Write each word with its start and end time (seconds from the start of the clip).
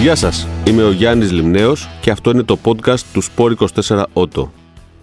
Γεια 0.00 0.14
σας, 0.14 0.46
είμαι 0.66 0.82
ο 0.82 0.90
Γιάννης 0.90 1.32
Λιμνέος 1.32 1.88
και 2.00 2.10
αυτό 2.10 2.30
είναι 2.30 2.42
το 2.42 2.58
podcast 2.64 3.00
του 3.12 3.22
Sport 3.22 3.52
24 3.84 4.04
Auto. 4.14 4.48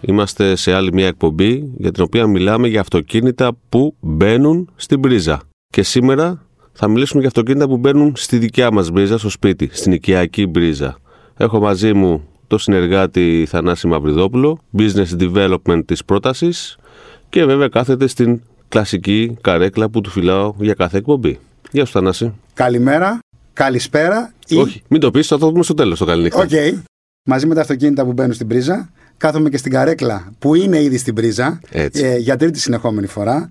Είμαστε 0.00 0.56
σε 0.56 0.72
άλλη 0.72 0.92
μια 0.92 1.06
εκπομπή 1.06 1.72
για 1.76 1.92
την 1.92 2.02
οποία 2.02 2.26
μιλάμε 2.26 2.68
για 2.68 2.80
αυτοκίνητα 2.80 3.52
που 3.68 3.96
μπαίνουν 4.00 4.70
στην 4.76 5.00
πρίζα. 5.00 5.40
Και 5.68 5.82
σήμερα 5.82 6.42
θα 6.72 6.88
μιλήσουμε 6.88 7.18
για 7.20 7.28
αυτοκίνητα 7.28 7.68
που 7.68 7.76
μπαίνουν 7.76 8.12
στη 8.16 8.38
δικιά 8.38 8.72
μας 8.72 8.90
μπρίζα, 8.90 9.18
στο 9.18 9.28
σπίτι, 9.28 9.70
στην 9.72 9.92
οικιακή 9.92 10.46
μπρίζα. 10.46 10.98
Έχω 11.36 11.60
μαζί 11.60 11.92
μου 11.92 12.22
το 12.46 12.58
συνεργάτη 12.58 13.46
Θανάση 13.48 13.86
Μαυριδόπουλο, 13.86 14.58
Business 14.78 15.20
Development 15.20 15.82
της 15.86 16.04
πρότασης 16.04 16.78
και 17.28 17.44
βέβαια 17.44 17.68
κάθεται 17.68 18.06
στην 18.06 18.40
κλασική 18.68 19.36
καρέκλα 19.40 19.88
που 19.88 20.00
του 20.00 20.10
φυλάω 20.10 20.54
για 20.58 20.74
κάθε 20.74 20.98
εκπομπή. 20.98 21.38
Γεια 21.70 21.84
σου 21.84 21.92
Θανάση. 21.92 22.32
Καλημέρα, 22.54 23.18
καλησπέρα. 23.56 24.32
Ή... 24.48 24.56
Όχι, 24.56 24.82
μην 24.88 25.00
το 25.00 25.10
πεις, 25.10 25.26
θα 25.26 25.38
το 25.38 25.50
δούμε 25.50 25.62
στο 25.62 25.74
τέλος 25.74 25.98
το 25.98 26.04
καληνύχτα. 26.04 26.38
Οκ. 26.40 26.50
Μαζί 27.28 27.46
με 27.46 27.54
τα 27.54 27.60
αυτοκίνητα 27.60 28.04
που 28.04 28.12
μπαίνουν 28.12 28.32
στην 28.32 28.46
πρίζα, 28.46 28.90
κάθομαι 29.16 29.48
και 29.48 29.56
στην 29.56 29.72
καρέκλα 29.72 30.32
που 30.38 30.54
είναι 30.54 30.82
ήδη 30.82 30.98
στην 30.98 31.14
πρίζα 31.14 31.60
Έτσι. 31.70 32.04
ε, 32.04 32.16
για 32.16 32.36
τρίτη 32.36 32.58
συνεχόμενη 32.60 33.06
φορά. 33.06 33.48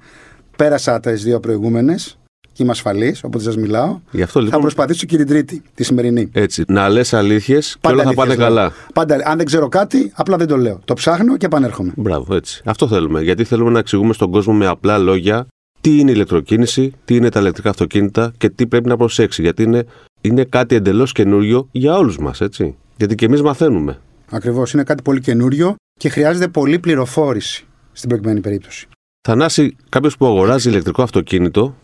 Πέρασα 0.58 0.99
τις 0.99 1.12
δύο 1.13 1.40
προηγούμενες 1.40 2.18
και 2.52 2.63
είμαι 2.63 2.72
ασφαλής, 2.72 3.23
οπότε 3.23 3.44
σας 3.44 3.58
μιλάω. 3.58 3.99
Γι' 4.12 4.22
αυτό 4.22 4.40
Θα 4.40 4.46
λοιπόν 4.46 4.62
προσπαθήσω 4.62 5.05
και 5.05 5.18
την 5.18 5.27
τρίτη, 5.27 5.62
τη 5.76 5.84
σημερινή. 5.84 6.30
έτσι, 6.34 6.63
να 6.68 6.90
λες 6.90 7.13
αλήθειες 7.13 7.77
και 7.82 7.88
όλα 7.88 8.04
θα 8.04 8.10
αλήθειες 8.10 8.16
πάνε 8.27 8.35
λέω. 8.35 8.48
καλά. 8.48 8.72
Πάντα, 8.94 9.22
αν 9.26 9.38
δεν 9.38 9.46
ξέρω 9.46 9.68
κάτι, 9.68 10.12
απλά 10.16 10.38
δεν 10.38 10.48
το 10.48 10.58
λέω. 10.58 10.80
Το 10.85 10.94
ψάχνω 10.94 11.38
και 11.38 11.46
επανέρχομαι. 11.46 11.91
Μπράβο, 11.96 12.35
έτσι. 12.35 12.62
Αυτό 12.66 12.88
θέλουμε. 12.88 13.22
Γιατί 13.22 13.44
θέλουμε 13.44 13.70
να 13.72 13.80
εξηγούμε 13.80 14.13
στον 14.13 14.32
κόσμο 14.32 14.54
με 14.54 14.66
απλά 14.66 14.98
λόγια 14.98 15.48
τι 15.85 15.99
είναι 15.99 16.09
η 16.09 16.13
ηλεκτροκίνηση, 16.16 16.94
τι 17.05 17.16
είναι 17.16 17.30
τα 17.30 17.39
ηλεκτρικά 17.39 17.70
αυτοκίνητα 17.70 18.34
και 18.37 18.49
τι 18.49 18.68
πρέπει 18.68 18.87
να 18.87 18.98
προσέξει. 18.98 19.41
Γιατί 19.41 19.63
είναι, 19.63 19.85
είναι 20.21 20.43
κάτι 20.43 20.76
εντελώς 20.76 21.12
καινούριο 21.12 21.68
για 21.71 21.98
όλους 21.98 22.18
μας, 22.18 22.41
έτσι. 22.41 22.76
Γιατί 22.98 23.15
και 23.15 23.26
εμείς 23.26 23.41
μαθαίνουμε. 23.41 23.99
Ακριβώς. 24.29 24.73
Είναι 24.73 24.84
κάτι 24.84 25.01
πολύ 25.01 25.20
καινούριο 25.20 25.76
και 25.99 26.10
χρειάζεται 26.10 26.48
πολλή 26.48 26.79
πληροφόρηση 26.79 27.65
στην 27.91 28.10
προκειμένη 28.10 28.40
περίπτωση. 28.40 28.87
Θανάση, 29.27 29.76
κάποιος 29.90 30.18
που 30.18 30.26
αγοράζει 30.26 30.70
ηλεκτρικό 30.70 31.01
αυτοκίνητο, 31.01 31.76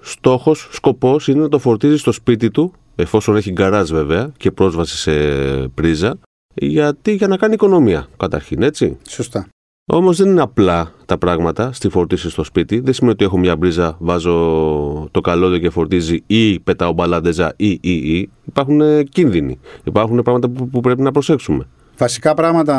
στόχος, 0.00 0.68
σκοπός 0.72 1.28
είναι 1.28 1.40
να 1.40 1.48
το 1.48 1.58
φορτίζει 1.58 1.96
στο 1.96 2.12
σπίτι 2.12 2.50
του, 2.50 2.72
εφόσον 2.96 3.36
έχει 3.36 3.50
γκαράζ 3.50 3.90
βέβαια 3.90 4.32
και 4.36 4.50
πρόσβαση 4.50 4.96
σε 4.96 5.12
πρίζα, 5.68 6.18
γιατί 6.54 7.14
για 7.14 7.28
να 7.28 7.36
κάνει 7.36 7.54
οικονομία 7.54 8.08
καταρχήν, 8.16 8.62
έτσι. 8.62 8.96
Σωστά. 9.08 9.48
Όμως 9.90 10.16
δεν 10.16 10.28
είναι 10.28 10.40
απλά 10.40 10.92
τα 11.06 11.18
πράγματα 11.18 11.72
στη 11.72 11.88
φορτίση 11.88 12.30
στο 12.30 12.44
σπίτι. 12.44 12.80
Δεν 12.80 12.94
σημαίνει 12.94 13.12
ότι 13.12 13.24
έχω 13.24 13.38
μια 13.38 13.56
μπρίζα, 13.56 13.96
βάζω 13.98 14.32
το 15.10 15.20
καλώδιο 15.20 15.58
και 15.58 15.70
φορτίζει 15.70 16.22
ή 16.26 16.60
πετάω 16.60 16.92
μπαλάντεζα 16.92 17.54
ή 17.56 17.78
ή 17.82 17.92
ή. 17.92 18.30
Υπάρχουν 18.44 18.80
ε, 18.80 19.02
κίνδυνοι. 19.02 19.58
Υπάρχουν 19.84 20.22
πράγματα 20.22 20.48
που, 20.48 20.68
που 20.68 20.80
πρέπει 20.80 21.02
να 21.02 21.12
προσέξουμε. 21.12 21.66
Βασικά 21.98 22.34
πράγματα, 22.34 22.74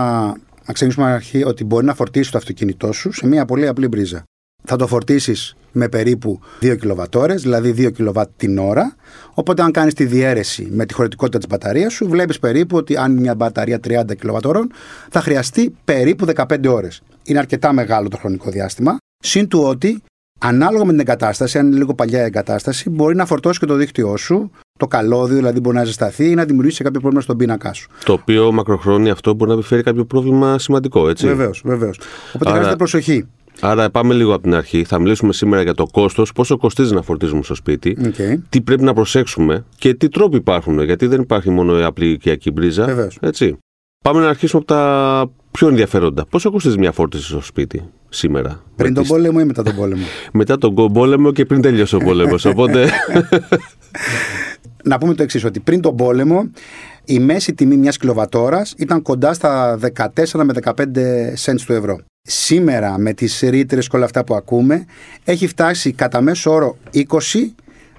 να 0.66 0.74
ξεκινήσουμε 0.74 1.06
από 1.06 1.20
την 1.20 1.26
αρχή, 1.26 1.50
ότι 1.50 1.64
μπορεί 1.64 1.86
να 1.86 1.94
φορτίσει 1.94 2.32
το 2.32 2.38
αυτοκίνητό 2.38 2.92
σου 2.92 3.12
σε 3.12 3.28
μια 3.28 3.46
πολύ 3.46 3.68
απλή 3.68 3.88
μπρίζα. 3.88 4.23
Θα 4.64 4.76
το 4.76 4.88
φορτίσεις 4.88 5.54
με 5.72 5.88
περίπου 5.90 6.40
2 6.62 6.76
κιλοβατόρες, 6.80 7.42
δηλαδή 7.42 7.72
2 7.72 7.92
κιλοβάτ 7.92 8.30
την 8.38 8.58
ώρα. 8.58 8.96
Οπότε, 9.34 9.62
αν 9.62 9.72
κάνεις 9.72 9.94
τη 9.94 10.06
διαίρεση 10.06 10.68
με 10.72 10.86
τη 10.86 10.94
χωρητικότητα 10.94 11.38
της 11.38 11.48
μπαταρίας 11.48 11.94
σου, 11.94 12.08
βλέπεις 12.10 12.40
περίπου 12.40 12.78
ότι 12.78 12.98
αν 12.98 13.12
είναι 13.12 13.22
μια 13.22 13.36
μπαταρία 13.36 13.80
30 13.88 14.16
κιλοβατόρων, 14.20 14.72
θα 15.10 15.22
χρειαστεί 15.22 15.76
περίπου 15.86 16.26
15 16.26 16.68
ώρες. 16.68 17.02
Είναι 17.24 17.40
αρκετά 17.40 17.74
μεγάλο 17.74 18.08
το 18.08 18.18
χρονικό 18.18 18.50
διάστημα. 18.50 18.98
Συν 19.24 19.48
του 19.48 19.60
ότι, 19.64 20.02
ανάλογα 20.40 20.86
με 20.86 20.92
την 20.92 21.00
εγκατάσταση, 21.00 21.58
αν 21.58 21.68
είναι 21.68 21.78
λίγο 21.78 21.94
παλιά 21.94 22.22
η 22.22 22.26
εγκατάσταση, 22.26 22.90
μπορεί 22.90 23.16
να 23.16 23.26
φορτώσει 23.26 23.60
και 23.60 23.66
το 23.66 23.76
δίκτυό 23.76 24.18
σου, 24.18 24.52
το 24.80 24.88
καλώδιο 24.88 25.36
δηλαδή 25.36 25.60
μπορεί 25.60 25.76
να 25.76 25.84
ζεσταθεί 25.84 26.30
ή 26.30 26.34
να 26.36 26.45
δημιουργήσει 26.45 26.83
κάποιο 26.83 27.00
πρόβλημα 27.00 27.23
στον 27.23 27.38
πίνακά 27.38 27.73
σου. 27.73 27.89
Το 28.06 28.14
οποίο 28.14 28.52
μακροχρόνια 28.52 29.12
αυτό 29.12 29.33
μπορεί 29.33 29.50
να 29.52 29.56
επιφέρει 29.58 29.83
κάποιο 29.83 30.06
πρόβλημα 30.06 30.60
σημαντικό, 30.60 31.10
έτσι; 31.10 31.28
Βεβαίως, 31.28 31.62
βεβαίως. 31.66 32.00
Οπότε 32.28 32.39
Άρα- 32.45 32.52
χρειάζεται 32.52 32.76
προσοχή. 32.76 33.28
Άρα 33.61 33.89
πάμε 33.89 34.14
λίγο 34.14 34.33
από 34.33 34.43
την 34.43 34.53
αρχή. 34.55 34.83
Θα 34.83 34.99
μιλήσουμε 34.99 35.33
σήμερα 35.33 35.61
για 35.61 35.73
το 35.73 35.86
κόστος, 35.92 36.31
πόσο 36.33 36.58
κοστίζει 36.58 36.93
να 36.93 37.02
φορτίζουμε 37.02 37.43
στο 37.43 37.55
σπίτι, 37.55 37.97
Οκ. 38.05 38.39
τι 38.49 38.61
πρέπει 38.61 38.83
να 38.83 38.93
προσέξουμε 38.93 39.65
και 39.77 39.93
τι 39.93 40.09
τρόποι 40.09 40.37
υπάρχουν. 40.37 40.83
Γιατί 40.83 41.05
δεν 41.08 41.21
υπάρχει 41.21 41.49
μόνο 41.49 41.80
η 41.80 41.83
απλή 41.83 42.09
οικιακή 42.09 42.52
πρίζα. 42.52 42.86
Βεβαίως. 42.86 43.17
Έτσι. 43.21 43.58
Πάμε 44.03 44.20
να 44.21 44.27
αρχίσουμε 44.30 44.61
από 44.67 44.73
τα 44.73 45.31
πιο 45.52 45.67
ενδιαφέροντα. 45.67 46.25
Πόσο 46.30 46.52
κοστίζει 46.52 46.77
μια 46.77 46.92
φόρτιση 46.92 47.23
στο 47.23 47.42
σπίτι 47.42 47.83
σήμερα, 48.09 48.64
Πριν 48.75 48.87
με 48.89 48.93
τον 48.95 49.03
τις- 49.03 49.11
πόλεμο 49.11 49.37
ή 49.42 49.43
μετά 49.45 49.64
τον 49.64 49.76
πόλεμο; 49.76 50.03
μετά 50.33 50.58
τον 50.58 50.76
πόλεμο 50.93 51.31
και 51.31 51.45
πριν 51.45 51.61
τελειώσει 51.61 51.95
ο 51.95 51.99
πόλεμος. 51.99 52.45
Οπότε. 52.45 52.89
να 54.83 54.97
πούμε 54.97 55.14
το 55.14 55.23
εξής, 55.23 55.43
ότι 55.43 55.59
πριν 55.59 55.81
τον 55.81 55.95
πόλεμο 55.95 56.49
η 57.05 57.20
μέση 57.20 57.53
τιμή 57.53 57.77
μιας 57.77 57.97
κιλοβατόρας 57.97 58.73
ήταν 58.77 59.02
κοντά 59.02 59.33
στα 59.33 59.80
14 59.95 60.43
με 60.43 60.53
15 60.64 60.71
cents 61.45 61.61
του 61.65 61.73
ευρώ. 61.73 61.99
Σήμερα 62.22 62.98
με 62.98 63.14
τις 63.14 63.40
ρήτρες 63.40 63.88
και 63.88 63.96
όλα 63.96 64.06
αυτά 64.06 64.24
που 64.24 64.36
ακούμε 64.36 64.86
έχει 65.24 65.48
φτάσει 65.48 65.92
κατά 65.92 66.22
μέσο 66.22 66.52
όρο 66.52 66.78
20 66.94 67.04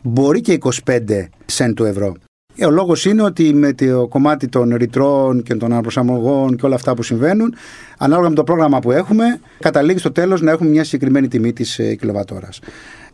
μπορεί 0.02 0.40
και 0.40 0.58
25 0.84 1.28
cent 1.56 1.72
του 1.76 1.84
ευρώ. 1.84 2.14
Ε, 2.56 2.66
Ο 2.66 2.70
λόγος 2.70 3.04
είναι 3.04 3.22
ότι 3.22 3.54
με 3.54 3.72
το 3.72 4.06
κομμάτι 4.08 4.48
των 4.48 4.74
ρητρών 4.74 5.42
και 5.42 5.54
των 5.54 5.72
αναπροσαρμογών 5.72 6.56
και 6.56 6.66
όλα 6.66 6.74
αυτά 6.74 6.94
που 6.94 7.02
συμβαίνουν, 7.02 7.54
ανάλογα 7.98 8.28
με 8.28 8.34
το 8.34 8.44
πρόγραμμα 8.44 8.78
που 8.78 8.92
έχουμε, 8.92 9.40
καταλήγει 9.60 9.98
στο 9.98 10.12
τέλος 10.12 10.40
να 10.40 10.50
έχουμε 10.50 10.70
μια 10.70 10.84
συγκεκριμένη 10.84 11.28
τιμή 11.28 11.52
της 11.52 11.78
ε, 11.78 11.94
κιλοβατόρας. 11.94 12.58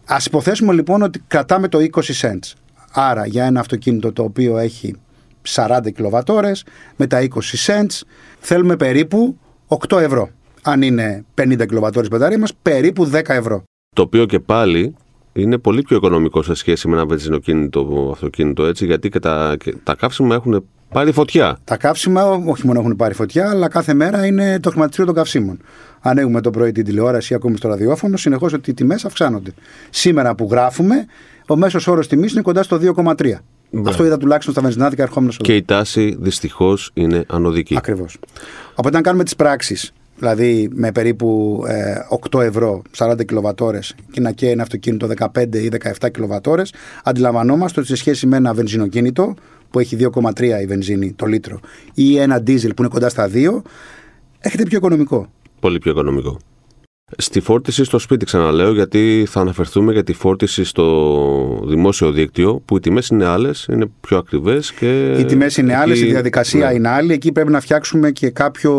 Ας 0.04 0.26
υποθέσουμε 0.26 0.72
λοιπόν 0.72 1.02
ότι 1.02 1.22
κρατάμε 1.26 1.68
το 1.68 1.78
20 1.78 2.00
cents. 2.20 2.52
Άρα 2.92 3.26
για 3.26 3.44
ένα 3.44 3.60
αυτοκίνητο 3.60 4.12
το 4.12 4.22
οποίο 4.22 4.58
έχει 4.58 4.94
40 5.48 5.78
κιλοβατόρες 5.94 6.64
με 6.96 7.06
τα 7.06 7.20
20 7.20 7.24
cents 7.66 8.00
θέλουμε 8.40 8.76
περίπου 8.76 9.38
8 9.88 10.00
ευρώ. 10.00 10.30
Αν 10.68 10.82
είναι 10.82 11.24
50 11.34 11.66
κιλοβατόρες 11.68 12.08
μπαταρία 12.08 12.38
μας 12.38 12.54
περίπου 12.62 13.10
10 13.12 13.20
ευρώ. 13.26 13.62
το 13.94 14.02
οποίο 14.02 14.26
και 14.26 14.40
πάλι 14.40 14.94
είναι 15.32 15.58
πολύ 15.58 15.82
πιο 15.82 15.96
οικονομικό 15.96 16.42
σε 16.42 16.54
σχέση 16.54 16.88
με 16.88 16.94
ένα 16.94 17.06
βενζινοκίνητο 17.06 18.10
αυτοκίνητο 18.12 18.64
έτσι, 18.64 18.86
γιατί 18.86 19.08
και 19.08 19.18
τα, 19.18 19.56
και 19.58 19.74
τα 19.82 19.94
καύσιμα 19.94 20.34
έχουν 20.34 20.64
πάρει 20.88 21.12
φωτιά. 21.12 21.58
Τα 21.64 21.76
καύσιμα 21.76 22.24
όχι 22.24 22.66
μόνο 22.66 22.80
έχουν 22.80 22.96
πάρει 22.96 23.14
φωτιά, 23.14 23.50
αλλά 23.50 23.68
κάθε 23.68 23.94
μέρα 23.94 24.26
είναι 24.26 24.60
το 24.60 24.70
χρηματιστήριο 24.70 25.12
των 25.12 25.22
καυσίμων. 25.22 25.60
Ανοίγουμε 26.00 26.40
το 26.40 26.50
πρωί 26.50 26.72
την 26.72 26.84
τηλεόραση 26.84 27.32
ή 27.32 27.36
ακούμε 27.36 27.56
στο 27.56 27.68
ραδιόφωνο, 27.68 28.16
συνεχώς 28.16 28.52
ότι 28.52 28.70
οι 28.70 28.74
τιμές 28.74 29.04
αυξάνονται. 29.04 29.54
Σήμερα 29.90 30.34
που 30.34 30.48
γράφουμε, 30.50 31.06
ο 31.46 31.56
μέσος 31.56 31.86
όρος 31.86 32.06
τιμής 32.08 32.32
είναι 32.32 32.42
κοντά 32.42 32.62
στο 32.62 32.78
2,3. 32.96 33.32
Αυτό 33.86 34.04
είδα 34.04 34.16
τουλάχιστον 34.16 34.52
στα 34.52 34.62
βενζινάδικα 34.62 35.02
ερχόμενο 35.02 35.32
εδώ. 35.32 35.42
Και 35.44 35.56
η 35.56 35.62
τάση 35.62 36.16
δυστυχώς 36.20 36.90
είναι 36.94 37.24
ανωδική. 37.28 37.76
Ακριβώς. 37.76 38.18
Οπότε, 38.74 38.96
αν 38.96 39.02
κάνουμε 39.02 39.24
τις 39.24 39.36
πράξεις, 39.36 39.92
δηλαδή 40.18 40.68
με 40.72 40.92
περίπου 40.92 41.62
ε, 41.68 41.94
8 42.30 42.40
ευρώ 42.42 42.82
40 42.96 43.26
κιλοβατόρες 43.26 43.94
και 44.10 44.20
να 44.20 44.30
καίει 44.32 44.50
ένα 44.50 44.62
αυτοκίνητο 44.62 45.08
15 45.34 45.54
ή 45.54 45.68
17 46.00 46.10
κιλοβατόρες, 46.10 46.72
αντιλαμβανόμαστε 47.04 47.80
ότι 47.80 47.88
σε 47.88 47.96
σχέση 47.96 48.26
με 48.26 48.36
ένα 48.36 48.54
βενζινοκίνητο 48.54 49.34
που 49.70 49.78
έχει 49.78 49.96
2,3 50.14 50.42
η 50.62 50.66
βενζίνη 50.66 51.12
το 51.12 51.26
λίτρο 51.26 51.60
ή 51.94 52.18
ένα 52.18 52.42
ντίζελ 52.42 52.74
που 52.74 52.82
είναι 52.82 52.90
κοντά 52.90 53.08
στα 53.08 53.30
2, 53.32 53.62
έρχεται 54.38 54.62
πιο 54.62 54.78
οικονομικό. 54.78 55.26
Πολύ 55.60 55.78
πιο 55.78 55.90
οικονομικό. 55.90 56.38
Στη 57.18 57.40
φόρτιση 57.40 57.84
στο 57.84 57.98
σπίτι, 57.98 58.24
ξαναλέω, 58.24 58.72
γιατί 58.72 59.26
θα 59.28 59.40
αναφερθούμε 59.40 59.92
για 59.92 60.02
τη 60.02 60.12
φόρτιση 60.12 60.64
στο 60.64 61.64
δημόσιο 61.66 62.10
δίκτυο, 62.12 62.62
που 62.64 62.76
οι 62.76 62.80
τιμές 62.80 63.08
είναι 63.08 63.24
άλλες, 63.24 63.66
είναι 63.72 63.86
πιο 64.00 64.16
ακριβές 64.16 64.72
και. 64.72 65.16
Οι 65.18 65.24
τιμές 65.24 65.56
είναι 65.56 65.72
εκεί- 65.72 65.82
άλλες, 65.82 66.00
η 66.00 66.04
διαδικασία 66.04 66.68
ναι. 66.68 66.74
είναι 66.74 66.88
άλλη. 66.88 67.12
Εκεί 67.12 67.32
πρέπει 67.32 67.50
να 67.50 67.60
φτιάξουμε 67.60 68.10
και 68.10 68.30
κάποιο 68.30 68.72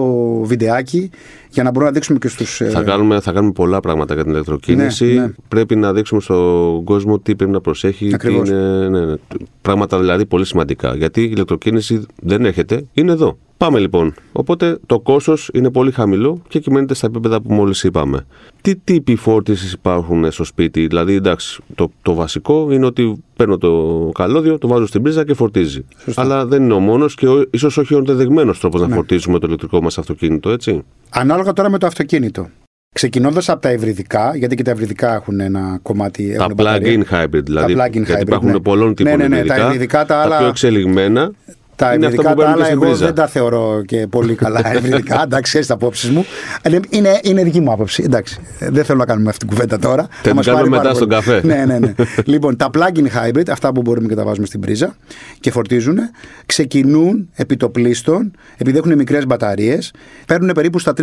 βιντεάκι 0.43 1.09
για 1.49 1.63
να 1.63 1.69
μπορούμε 1.69 1.85
να 1.85 1.95
δείξουμε 1.95 2.19
και 2.19 2.27
στους. 2.27 2.61
Θα 2.69 2.83
κάνουμε, 2.83 3.19
θα 3.19 3.31
κάνουμε 3.31 3.51
πολλά 3.53 3.79
πράγματα 3.79 4.13
για 4.13 4.23
την 4.23 4.31
ηλεκτροκίνηση. 4.31 5.05
Ναι, 5.05 5.21
ναι. 5.21 5.31
Πρέπει 5.47 5.75
να 5.75 5.93
δείξουμε 5.93 6.21
στον 6.21 6.83
κόσμο 6.83 7.19
τι 7.19 7.35
πρέπει 7.35 7.51
να 7.51 7.61
προσέχει. 7.61 8.07
Τι 8.07 8.13
Ακριβώς. 8.13 8.49
είναι, 8.49 8.87
ναι, 8.87 9.05
ναι. 9.05 9.13
Πράγματα 9.61 9.99
δηλαδή 9.99 10.25
πολύ 10.25 10.45
σημαντικά. 10.45 10.95
Γιατί 10.95 11.21
η 11.21 11.29
ηλεκτροκίνηση 11.31 12.05
δεν 12.21 12.45
έρχεται, 12.45 12.85
είναι 12.93 13.11
εδώ. 13.11 13.37
Πάμε 13.57 13.79
λοιπόν. 13.79 14.13
Οπότε 14.31 14.77
το 14.85 14.99
κόστος 14.99 15.49
είναι 15.53 15.71
πολύ 15.71 15.91
χαμηλό 15.91 16.41
και 16.47 16.59
κυμαίνεται 16.59 16.93
στα 16.93 17.07
επίπεδα 17.07 17.41
που 17.41 17.53
μόλις 17.53 17.83
είπαμε. 17.83 18.25
Τι 18.61 18.75
τύποι 18.75 19.15
φόρτισης 19.15 19.71
υπάρχουν 19.73 20.31
στο 20.31 20.43
σπίτι, 20.43 20.87
Δηλαδή, 20.87 21.13
εντάξει, 21.13 21.61
το, 21.75 21.91
το 22.01 22.13
βασικό 22.13 22.71
είναι 22.71 22.85
ότι 22.85 23.23
παίρνω 23.35 23.57
το 23.57 24.09
καλώδιο, 24.13 24.57
το 24.57 24.67
βάζω 24.67 24.85
στην 24.85 25.01
πρίζα 25.01 25.25
και 25.25 25.33
φορτίζει. 25.33 25.85
Σωστά. 26.03 26.21
Αλλά 26.21 26.45
δεν 26.45 26.63
είναι 26.63 26.73
ο 26.73 26.79
μόνος 26.79 27.15
και 27.15 27.27
ίσως 27.49 27.77
όχι 27.77 27.93
ο 27.93 27.97
ενδεδειγμένο 27.97 28.53
τρόπος 28.59 28.81
να 28.81 28.87
φορτίζουμε 28.95 29.39
το 29.39 29.47
ηλεκτρικό 29.47 29.81
μας 29.81 29.97
αυτοκίνητο, 29.97 30.49
έτσι. 30.49 30.83
Ανάλογα 31.09 31.53
τώρα 31.53 31.69
με 31.69 31.77
το 31.77 31.87
αυτοκίνητο. 31.87 32.49
Ξεκινώντας 32.95 33.49
από 33.49 33.61
τα 33.61 33.69
ευρυδικά, 33.69 34.35
γιατί 34.35 34.55
και 34.55 34.63
τα 34.63 34.71
ευρυδικά 34.71 35.13
έχουν 35.13 35.39
ένα 35.39 35.79
κομμάτι. 35.81 36.27
Τα 36.37 36.43
έχουν 36.43 36.53
μπαταρία. 36.55 37.05
plug-in 37.09 37.13
hybrid 37.23 37.43
δηλαδή. 37.43 37.73
Τα 37.75 37.85
plug-in 37.85 37.91
γιατί 37.91 38.13
hybrid, 38.13 38.21
υπάρχουν 38.27 38.49
ναι. 38.51 38.59
πολλών 38.59 38.95
τύπων 38.95 39.17
Ναι, 39.17 39.27
ναι, 39.27 39.27
ναι, 39.27 39.35
τα 39.35 39.39
υβριδικά. 39.43 39.65
υβριδικά, 39.65 39.99
τα 39.99 40.05
τα 40.05 40.21
άλλα- 40.21 40.37
πιο 40.37 40.47
εξελιγμένα 40.47 41.31
Τα 41.77 41.93
Είναι 41.93 42.05
αυτό 42.05 42.21
ευρυδικά 42.21 42.33
που 42.33 42.39
τα 42.41 42.45
παίρνουμε 42.45 42.51
άλλα 42.53 42.57
και 42.57 42.63
στην 42.65 42.77
εγώ 42.83 42.85
πρίζα. 42.91 43.05
δεν 43.05 43.15
τα 43.15 43.27
θεωρώ 43.27 43.81
και 43.85 44.07
πολύ 44.07 44.35
καλά 44.35 44.61
ευρυδικά. 44.77 45.21
εντάξει, 45.23 45.41
ξέρεις 45.43 45.67
τις 45.67 45.75
απόψεις 45.75 46.09
μου. 46.09 46.25
Ε, 46.61 46.79
Είναι, 46.89 47.19
είναι 47.23 47.43
δική 47.43 47.59
μου 47.59 47.71
άποψη. 47.71 48.03
Εντάξει, 48.05 48.39
ε, 48.59 48.69
δεν 48.69 48.83
θέλω 48.85 48.97
να 48.97 49.05
κάνουμε 49.05 49.29
αυτή 49.29 49.45
την 49.45 49.55
κουβέντα 49.55 49.79
τώρα. 49.79 50.07
Θα 50.11 50.21
την 50.21 50.33
μας 50.35 50.45
κάνουμε 50.45 50.63
πάρει 50.63 50.83
πάρα 50.83 50.93
μετάς 50.93 50.99
πολύ. 50.99 51.11
στον 51.23 51.41
καφέ. 51.41 51.47
ναι, 51.47 51.65
ναι, 51.65 51.79
ναι. 51.79 51.93
λοιπόν, 52.33 52.55
τα 52.55 52.69
plug-in 52.73 53.05
hybrid, 53.05 53.49
αυτά 53.51 53.71
που 53.71 53.81
μπορούμε 53.81 54.07
και 54.07 54.15
τα 54.15 54.23
βάζουμε 54.23 54.45
στην 54.45 54.59
πρίζα 54.59 54.95
και 55.39 55.51
φορτίζουν, 55.51 55.97
ξεκινούν 56.45 57.29
επί 57.33 57.57
το 57.57 57.69
πλήστον, 57.69 58.31
επειδή 58.57 58.77
έχουν 58.77 58.95
μικρές 58.95 59.25
μπαταρίες, 59.25 59.91
παίρνουν 60.27 60.51
περίπου 60.51 60.79
στα 60.79 60.93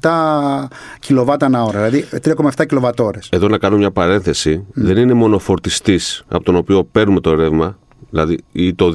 3,7 0.00 0.10
κιλοβάτα 1.00 1.46
ανά 1.46 1.62
ώρα. 1.64 1.88
Δηλαδή 1.88 2.04
3,7 2.56 2.66
κιλοβατόρες. 2.66 3.28
Εδώ 3.32 3.48
να 3.48 3.58
κάνω 3.58 3.76
μια 3.76 3.90
παρένθεση. 3.90 4.64
Δεν 4.72 4.96
είναι 4.96 5.12
μόνο 5.14 5.38
φορτιστής 5.38 6.24
από 6.28 6.44
τον 6.44 6.56
οποίο 6.56 6.84
παίρνουμε 6.84 7.20
το 7.20 7.34
ρεύμα, 7.34 7.78
δηλαδή 8.10 8.38
ή 8.52 8.74
το 8.74 8.90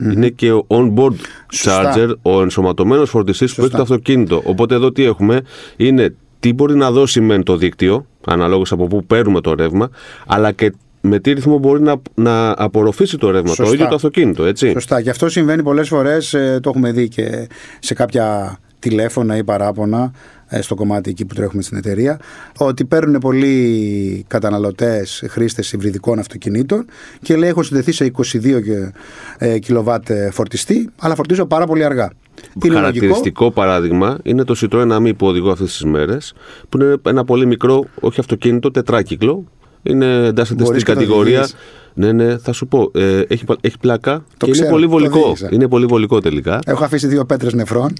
δικτυο 0.00 0.18
είναι 0.18 0.28
και 0.28 0.52
ο 0.52 0.66
on-board 0.68 1.14
Σωστά. 1.52 1.94
charger, 1.96 2.12
ο 2.22 2.42
ενσωματωμένος 2.42 3.10
φορτιστής 3.10 3.54
που 3.54 3.60
έχει 3.60 3.70
Σωστά. 3.70 3.76
το 3.86 3.94
αυτοκίνητο. 3.94 4.42
Οπότε 4.44 4.74
εδώ 4.74 4.92
τι 4.92 5.04
έχουμε, 5.04 5.40
είναι 5.76 6.14
τι 6.40 6.52
μπορεί 6.52 6.74
να 6.74 6.90
δώσει 6.90 7.20
μεν 7.20 7.42
το 7.42 7.56
δίκτυο, 7.56 8.06
αναλόγως 8.26 8.72
από 8.72 8.86
πού 8.86 9.04
παίρνουμε 9.04 9.40
το 9.40 9.54
ρεύμα, 9.54 9.90
αλλά 10.26 10.52
και 10.52 10.72
με 11.00 11.18
τι 11.18 11.32
ρυθμό 11.32 11.58
μπορεί 11.58 11.82
να, 11.82 12.00
να 12.14 12.54
απορροφήσει 12.56 13.18
το 13.18 13.30
ρεύμα 13.30 13.48
Σωστά. 13.48 13.64
το 13.64 13.72
ίδιο 13.72 13.86
το 13.88 13.94
αυτοκίνητο, 13.94 14.44
έτσι. 14.44 14.70
Σωστά. 14.70 15.02
Και 15.02 15.10
αυτό 15.10 15.28
συμβαίνει 15.28 15.62
πολλές 15.62 15.88
φορές. 15.88 16.30
Το 16.60 16.68
έχουμε 16.70 16.92
δει 16.92 17.08
και 17.08 17.48
σε 17.78 17.94
κάποια 17.94 18.56
τηλέφωνα 18.80 19.36
ή 19.36 19.44
παράπονα 19.44 20.12
ε, 20.48 20.62
στο 20.62 20.74
κομμάτι 20.74 21.10
εκεί 21.10 21.24
που 21.24 21.34
τρέχουμε 21.34 21.62
στην 21.62 21.76
εταιρεία, 21.76 22.20
ότι 22.58 22.84
παίρνουν 22.84 23.20
πολλοί 23.20 24.24
καταναλωτές, 24.28 25.24
χρήστες 25.28 25.72
υβριδικών 25.72 26.18
αυτοκινήτων 26.18 26.84
και 27.22 27.36
λέει: 27.36 27.48
Έχω 27.48 27.62
συνδεθεί 27.62 27.92
σε 27.92 28.12
22 28.16 28.40
και, 28.40 28.92
ε, 29.38 29.58
κιλοβάτ 29.58 30.10
ε, 30.10 30.30
φορτιστή, 30.30 30.90
αλλά 31.00 31.14
φορτίζω 31.14 31.46
πάρα 31.46 31.66
πολύ 31.66 31.84
αργά. 31.84 32.10
Είναι 32.42 32.74
λογικό. 32.74 32.78
Χαρακτηριστικό 32.78 33.50
παράδειγμα 33.50 34.18
είναι 34.22 34.44
το 34.44 34.54
Citroën 34.60 34.96
Ami 34.96 35.12
που 35.16 35.26
οδηγώ 35.26 35.50
αυτές 35.50 35.70
τις 35.70 35.84
μέρες, 35.84 36.32
που 36.68 36.80
είναι 36.80 36.96
ένα 37.06 37.24
πολύ 37.24 37.46
μικρό, 37.46 37.84
όχι 38.00 38.20
αυτοκίνητο, 38.20 38.70
τετράκυκλο. 38.70 39.44
Είναι 39.82 40.26
εντάσσεται 40.26 40.62
Μπορείς 40.62 40.80
στην 40.80 40.94
και 40.94 41.00
το 41.00 41.06
κατηγορία. 41.06 41.48
Οδηγείς. 41.96 42.12
Ναι, 42.14 42.24
ναι, 42.24 42.38
θα 42.38 42.52
σου 42.52 42.66
πω. 42.66 42.90
Ε, 42.94 43.20
έχει, 43.28 43.44
πα- 43.44 43.56
έχει 43.60 43.78
πλάκα 43.78 44.24
Το 44.36 44.46
και 44.46 44.52
ξέρω, 44.52 44.66
είναι 44.68 44.74
πολύ 44.76 44.84
το 44.86 44.90
βολικό. 44.90 45.18
οδήγησα. 45.20 45.48
Είναι 45.52 45.68
πολύ 45.68 45.86
βολικό 45.86 46.20
τελικά. 46.20 46.58
Έχω 46.66 46.84
αφήσει 46.84 47.06
δύο 47.06 47.24
πέτρες 47.24 47.54
νεφρών. 47.54 47.92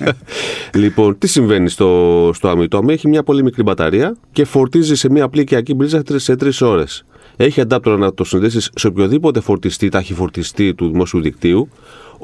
λοιπόν, 0.74 1.18
τι 1.18 1.26
συμβαίνει 1.26 1.68
στο, 1.68 2.30
στο 2.34 2.50
Ami. 2.52 2.68
Το 2.68 2.78
Ami 2.78 2.88
έχει 2.88 3.08
μια 3.08 3.22
πολύ 3.22 3.42
μικρή 3.42 3.62
μπαταρία 3.62 4.16
και 4.32 4.44
φορτίζει 4.44 4.94
σε 4.94 5.10
μια 5.10 5.24
απλή 5.24 5.40
οικιακή 5.40 5.74
μπρίζα 5.74 6.02
σε 6.14 6.36
τρεις 6.36 6.60
ώρες. 6.60 7.04
Έχει 7.36 7.60
αντάπτορα 7.60 7.96
να 7.96 8.14
το 8.14 8.24
συνδέσεις 8.24 8.70
σε 8.74 8.86
οποιοδήποτε 8.86 9.40
φορτιστή, 9.40 9.88
ταχυφορτιστή 9.88 10.74
του 10.74 10.88
δημόσιου 10.90 11.20
δικτύου. 11.20 11.68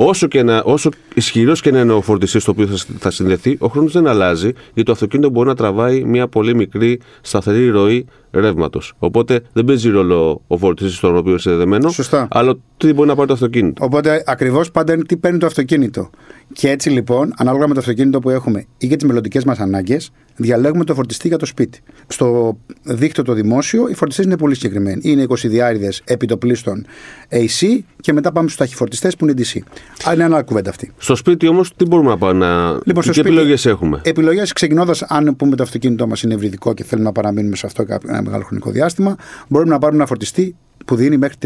Όσο, 0.01 0.27
και 0.27 0.43
να, 0.43 0.63
όσο 0.65 0.91
ισχυρός 1.15 1.61
και 1.61 1.71
να 1.71 1.81
είναι 1.81 1.93
ο 1.93 2.01
φορτιστής 2.01 2.43
στο 2.43 2.53
οποίο 2.53 2.67
θα, 2.67 2.77
θα 2.99 3.11
συνδεθεί, 3.11 3.57
ο 3.61 3.69
χρόνος 3.69 3.93
δεν 3.93 4.07
αλλάζει, 4.07 4.49
γιατί 4.65 4.83
το 4.83 4.93
αυτοκίνητο 4.93 5.31
μπορεί 5.31 5.49
να 5.49 5.55
τραβάει 5.55 6.05
μια 6.05 6.29
πολύ 6.29 6.55
μικρή 6.55 7.01
σταθερή 7.21 7.69
ροή 7.69 8.07
ρεύματος. 8.33 8.93
Οπότε 8.99 9.41
δεν 9.53 9.65
παίζει 9.65 9.89
ρόλο 9.91 10.43
ο 10.47 10.57
φορτιστής 10.59 10.97
στον 10.97 11.17
οποίο 11.17 11.35
είσαι 11.35 11.51
δεδεμένο, 11.51 11.89
Σωστά. 11.89 12.29
αλλά 12.31 12.55
τι 12.77 12.93
μπορεί 12.93 13.09
να 13.09 13.15
πάρει 13.15 13.27
το 13.29 13.33
αυτοκίνητο. 13.35 13.85
Οπότε 13.85 14.23
ακριβώς 14.27 14.71
πάντα 14.71 14.93
είναι 14.93 15.03
τι 15.03 15.17
παίρνει 15.17 15.39
το 15.39 15.47
αυτοκίνητο. 15.47 16.11
Και 16.53 16.71
έτσι 16.71 16.91
λοιπόν, 16.91 17.33
ανάλογα 17.37 17.69
με 17.69 17.75
το 17.75 17.81
αυτοκίνητο 17.81 18.19
που 18.19 18.31
έχουμε 18.31 18.67
ή 18.79 18.87
για 18.87 18.97
τις 18.97 19.07
μελλοντικές 19.07 19.45
μας 19.45 19.59
ανάγκες, 19.59 20.11
διαλέγουμε 20.37 20.85
το 20.85 20.95
φορτιστή 20.95 21.29
για 21.29 21.37
το 21.37 21.47
σπίτι. 21.47 21.81
Στο 22.07 22.59
δίκτυο 22.83 23.23
το 23.25 23.33
δημόσιο, 23.33 23.89
οι 23.89 23.95
φορτιστές 23.95 24.25
είναι 24.25 24.37
πολύ 24.37 24.55
συγκεκριμένοι. 24.55 25.01
Είναι 25.05 25.23
20 25.23 25.49
διάριδε 25.49 25.93
επιτοπλίστων 26.05 26.87
AC 27.31 27.79
και 28.01 28.13
μετά 28.13 28.33
πάμε 28.33 28.47
στους 28.49 28.59
ταχυφορτιστές 28.61 29.17
που 29.17 29.25
είναι 29.25 29.35
DC. 29.39 29.59
Αλλά 30.05 30.25
είναι 30.25 30.35
άλλη 30.35 30.45
κουβέντα 30.45 30.71
αυτή. 30.71 30.93
Στο 30.99 31.17
σπίτι 31.17 31.49
όμως, 31.49 31.75
τι 31.77 31.85
μπορούμε 31.87 32.09
να 32.11 32.19
πάμε 32.19 32.47
να. 32.47 32.71
Λοιπόν, 32.85 33.03
στο 33.03 33.13
τι 33.13 33.19
σπίτι- 33.19 33.27
επιλογές 33.37 33.67
έχουμε; 33.67 34.01
Επιλογές 34.05 34.53
ξεκινώντας, 34.53 35.03
αν 35.03 35.37
πούμε 35.37 35.57
το 35.57 35.63
αυτοκίνητό 35.63 36.07
μας 36.07 36.23
είναι 36.23 36.35
ευρυδικό 36.35 36.75
και 36.75 36.85
θέλουμε 36.85 37.07
να 37.07 37.13
παραμείνουμε 37.13 37.57
σε 37.57 37.67
αυτό 37.67 37.85
κάποιο- 37.85 38.15
ένα 38.19 38.27
μεγάλο 38.27 38.45
χρονικό 38.45 38.71
διάστημα, 38.71 39.17
μπορούμε 39.49 39.71
να 39.71 39.79
πάρουμε 39.79 39.99
ένα 39.99 40.09
φορτιστή 40.09 40.57
που 40.87 40.95
δίνει 40.97 41.17
μέχρι 41.17 41.37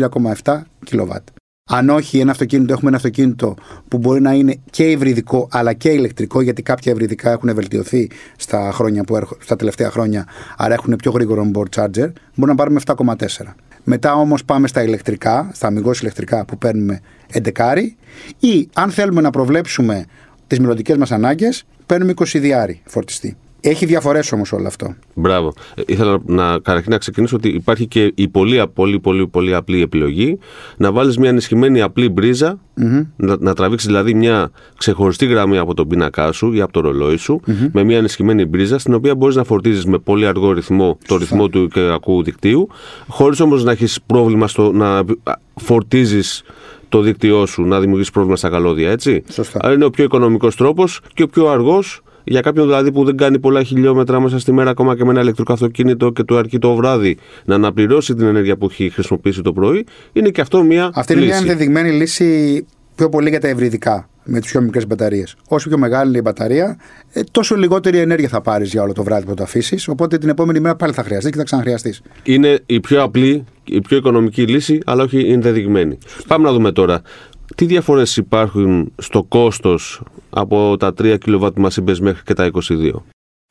3,7 0.44 0.60
κιλοβάτ. 0.84 1.22
Αν 1.70 1.88
όχι, 1.88 2.19
ένα 2.19 2.30
αυτοκίνητο, 2.30 2.72
έχουμε 2.72 2.88
ένα 2.88 2.96
αυτοκίνητο 2.96 3.54
που 3.88 3.98
μπορεί 3.98 4.20
να 4.20 4.32
είναι 4.32 4.56
και 4.70 4.90
υβριδικό 4.90 5.48
αλλά 5.50 5.72
και 5.72 5.88
ηλεκτρικό, 5.88 6.40
γιατί 6.40 6.62
κάποια 6.62 6.92
υβριδικά 6.92 7.30
έχουν 7.30 7.54
βελτιωθεί 7.54 8.10
στα, 8.36 8.70
χρόνια 8.72 9.04
που 9.04 9.16
έρχο- 9.16 9.36
στα 9.40 9.56
τελευταία 9.56 9.90
χρόνια, 9.90 10.26
άρα 10.56 10.74
έχουν 10.74 10.96
πιο 10.96 11.10
γρήγορο 11.10 11.50
on-board 11.50 11.80
charger, 11.80 12.12
μπορούμε 12.34 12.46
να 12.46 12.54
πάρουμε 12.54 12.80
7,4. 12.80 13.54
Μετά 13.84 14.14
όμως 14.14 14.44
πάμε 14.44 14.68
στα 14.68 14.82
ηλεκτρικά, 14.82 15.50
στα 15.52 15.66
αμυγός 15.66 16.00
ηλεκτρικά 16.00 16.44
που 16.44 16.58
παίρνουμε 16.58 17.00
11 17.32 17.96
ή 18.38 18.68
αν 18.75 18.90
θέλουμε 18.90 19.20
να 19.20 19.30
προβλέψουμε 19.30 20.04
τις 20.46 20.58
μελλοντικές 20.58 20.96
μας 20.96 21.12
ανάγκες, 21.12 21.64
παίρνουμε 21.86 22.12
20 22.12 22.38
διάρι 22.38 22.82
φορτιστή. 22.84 23.36
Έχει 23.64 23.87
διαφορές 23.87 24.32
όμως 24.32 24.53
όλο 24.53 24.67
αυτό. 24.67 24.94
Μπράβο. 25.14 25.53
Ε, 25.75 25.82
ήθελα 25.87 26.19
να, 26.25 26.59
καταρχήν 26.59 26.91
να 26.91 26.99
ξεκινήσω 26.99 27.37
ότι 27.37 27.49
υπάρχει 27.49 27.87
και 27.87 28.12
η 28.14 28.29
πολύ, 28.29 28.62
πολύ, 28.75 29.00
πολύ, 29.00 29.26
πολύ 29.26 29.55
απλή 29.55 29.82
επιλογή 29.82 30.38
να 30.76 30.93
βάλεις 30.93 31.19
μια 31.19 31.29
ενισχυμένη 31.29 31.81
απλή 31.81 32.09
μπρίζα, 32.09 32.59
να, 33.17 33.37
να 33.38 33.55
τραβήξεις 33.55 33.88
δηλαδή 33.88 34.14
μια 34.14 34.50
ξεχωριστή 34.79 35.26
γραμμή 35.26 35.59
από 35.59 35.75
τον 35.75 35.88
πίνακά 35.88 36.32
σου 36.32 36.53
ή 36.53 36.61
από 36.61 36.73
το 36.73 36.81
ρολόι 36.81 37.17
σου, 37.17 37.41
με 37.73 37.85
μια 37.85 37.97
ενισχυμένη 37.97 38.44
μπρίζα, 38.44 38.79
στην 38.79 38.94
οποία 38.94 39.14
μπορείς 39.14 39.37
να 39.37 39.44
φορτίζεις 39.44 39.85
με 39.85 39.99
πολύ 39.99 40.26
αργό 40.26 40.53
ρυθμό 40.53 40.99
το 41.06 41.17
ρυθμό 41.17 41.49
του 41.49 41.62
οικιακού 41.62 42.23
δικτύου, 42.23 42.69
χωρίς 43.09 43.41
όμως 43.41 43.64
να 43.64 43.73
έχεις 43.73 43.99
πρόβλημα 44.06 44.49
στο 44.49 44.73
να 44.73 45.05
φορτίζεις 45.55 46.43
το 46.88 47.00
δίκτυό 47.00 47.47
σου, 47.47 47.62
να 47.62 47.81
δημιουργήσεις 47.81 48.12
πρόβλημα 48.12 48.37
στα 48.37 48.49
καλώδια, 48.49 48.91
έτσι. 48.91 49.23
Σωστά. 49.31 49.59
Άρα 49.62 49.75
είναι 49.75 49.85
ο 49.85 49.91
πιο 49.91 50.05
οικονομικός 50.05 50.56
τρόπος 50.56 51.00
και 51.14 51.23
ο 51.23 51.29
πιο 51.29 51.49
αργός 51.49 52.03
για 52.24 52.40
κάποιον 52.40 52.66
δηλαδή 52.66 52.92
που 52.92 53.04
δεν 53.04 53.16
κάνει 53.16 53.38
πολλά 53.38 53.62
χιλιόμετρα 53.62 54.20
μέσα 54.20 54.38
στη 54.38 54.52
μέρα, 54.52 54.70
ακόμα 54.70 54.96
και 54.96 55.04
με 55.04 55.10
ένα 55.10 55.20
ηλεκτρικό 55.20 55.52
αυτοκίνητο 55.52 56.10
και 56.10 56.22
του 56.22 56.36
αρκεί 56.36 56.58
το 56.58 56.74
βράδυ 56.74 57.16
να 57.44 57.54
αναπληρώσει 57.54 58.14
την 58.14 58.26
ενέργεια 58.26 58.56
που 58.56 58.66
έχει 58.70 58.90
χρησιμοποιήσει 58.90 59.42
το 59.42 59.52
πρωί, 59.52 59.86
είναι 60.12 60.28
και 60.28 60.40
αυτό 60.40 60.62
μια 60.62 60.90
Αυτή 60.94 61.12
είναι 61.12 61.22
λύση. 61.22 61.32
μια 61.32 61.42
ενδεδειγμένη 61.42 61.90
λύση 61.90 62.66
πιο 62.94 63.08
πολύ 63.08 63.28
για 63.28 63.40
τα 63.40 63.48
ευρυδικά 63.48 64.08
με 64.24 64.40
τις 64.40 64.50
πιο 64.50 64.60
μικρές 64.60 64.86
μπαταρίες. 64.86 65.36
Όσο 65.48 65.69
πιο 65.69 65.78
μεγάλη 65.78 66.08
είναι 66.08 66.19
η 66.19 66.22
μπαταρία, 66.24 66.78
ε, 67.12 67.20
τόσο 67.30 67.56
λιγότερη 67.56 67.98
ενέργεια 67.98 68.28
θα 68.28 68.40
πάρεις 68.40 68.70
για 68.70 68.82
όλο 68.82 68.92
το 68.92 69.02
βράδυ 69.02 69.26
που 69.26 69.34
το 69.34 69.42
αφήσεις. 69.42 69.88
Οπότε 69.88 70.18
την 70.18 70.28
επόμενη 70.28 70.60
μέρα 70.60 70.76
πάλι 70.76 70.92
θα 70.92 71.02
χρειαστείς 71.02 71.30
και 71.30 71.36
θα 71.36 71.44
ξαναχρειαστείς. 71.44 72.02
Είναι 72.22 72.60
η 72.66 72.80
πιο 72.80 73.02
απλή, 73.02 73.44
η 73.64 73.80
πιο 73.80 73.96
οικονομική 73.96 74.42
λύση, 74.42 74.78
αλλά 74.86 75.02
όχι 75.02 75.18
ενδεδειγμένη. 75.18 75.98
Πάμε 76.26 76.44
να 76.44 76.52
δούμε 76.52 76.72
τώρα. 76.72 77.02
Τι 77.56 77.64
διαφορές 77.64 78.16
υπάρχουν 78.16 78.93
στο 78.99 79.22
κόστος 79.22 80.02
από 80.31 80.76
τα 80.78 80.94
3 81.02 81.16
κιλοβάτ 81.20 81.54
που 81.54 81.60
μας 81.60 81.76
είπε 81.76 81.94
μέχρι 82.00 82.22
και 82.25 82.34
τα 82.34 82.44
22. 82.44 83.04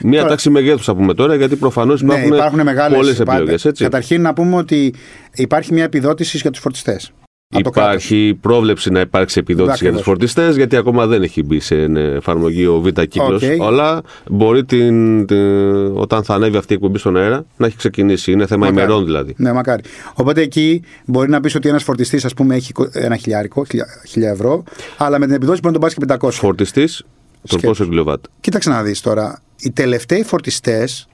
Μία 0.04 0.18
Τώρα- 0.18 0.30
τάξη 0.30 0.50
μεγέθους 0.50 0.86
θα 0.86 0.96
πούμε 0.96 1.14
τώρα, 1.14 1.36
γιατί 1.36 1.56
προφανώς 1.56 2.02
Ναι, 2.02 2.14
υπάρχουν, 2.14 2.34
υπάρχουν 2.34 2.62
μεγάλες 2.64 2.98
πολλές 2.98 3.20
επιλογές. 3.20 3.68
Καταρχήν 3.78 4.22
να 4.22 4.34
πούμε 4.34 4.56
ότι 4.56 4.94
υπάρχει 5.34 5.74
μια 5.74 5.84
επιδότηση 5.84 6.38
για 6.38 6.52
τους 6.52 6.60
φορτιστές. 6.62 7.12
Υπάρχει 7.58 8.38
πρόβλεψη 8.42 8.90
να 8.92 9.00
υπάρξει 9.00 9.40
επιδότηση 9.40 9.84
για 9.84 9.92
τους 9.92 10.00
Ακριβώς. 10.00 10.04
φορτιστές, 10.04 10.56
γιατί 10.56 10.76
ακόμα 10.76 11.08
δεν 11.08 11.24
έχει 11.24 11.44
μπει 11.44 11.60
σε 11.60 11.76
ε, 11.76 12.02
εφαρμογή 12.02 12.66
ο 12.66 12.80
Β 12.82 12.88
κύκλος. 12.88 13.44
Οκ. 13.44 13.62
Αλλά 13.62 14.02
μπορεί 14.30 14.66
την, 14.66 15.26
την- 15.26 15.98
όταν 15.98 16.24
θα 16.24 16.34
ανέβει 16.34 16.58
αυτή 16.58 16.74
η 16.74 16.76
εκπομπή 16.76 16.98
στον 16.98 17.18
αέρα 17.18 17.46
να 17.58 17.66
έχει 17.66 17.78
ξεκινήσει. 17.78 18.32
Είναι 18.32 18.46
θέμα 18.48 18.66
Μακάρι. 18.66 18.84
ημερών 18.84 19.06
δηλαδή. 19.06 19.34
Ναι, 19.38 19.54
μακάρι. 19.54 19.84
Οπότε 20.14 20.42
εκεί 20.42 20.82
μπορεί 21.06 21.30
να 21.30 21.40
πεις 21.40 21.56
ότι 21.56 21.70
ένας 21.70 21.84
φορτιστής, 21.84 22.26
ας 22.26 22.34
πούμε, 22.34 22.56
έχει 22.56 22.72
κο- 22.72 22.90
ένα 22.92 23.16
χιλιάρικο, 23.16 23.66
χιλιά, 23.66 23.86
χιλιά 24.08 24.30
ευρώ, 24.30 24.64
αλλά 24.98 25.20
με 25.20 25.26
την 25.26 25.36
επιδότηση 25.36 25.62
μπορεί 25.62 25.76
να 25.76 25.80
τον 25.80 25.82
πάρει 25.82 25.94
και 25.94 26.28
500. 26.28 26.32
Φορτιστής, 26.40 26.98
τον 26.98 27.60
Σκέψου. 27.60 27.68
πόσο 27.68 27.86
κιλοβάτ. 27.86 28.24
Κοίταξε 28.40 28.70
να 28.70 28.84
δεις 28.84 29.02
τώρα. 29.02 29.42
Οι 29.60 29.72
τελευταίοι 29.72 30.24
φορτιστές 30.24 31.08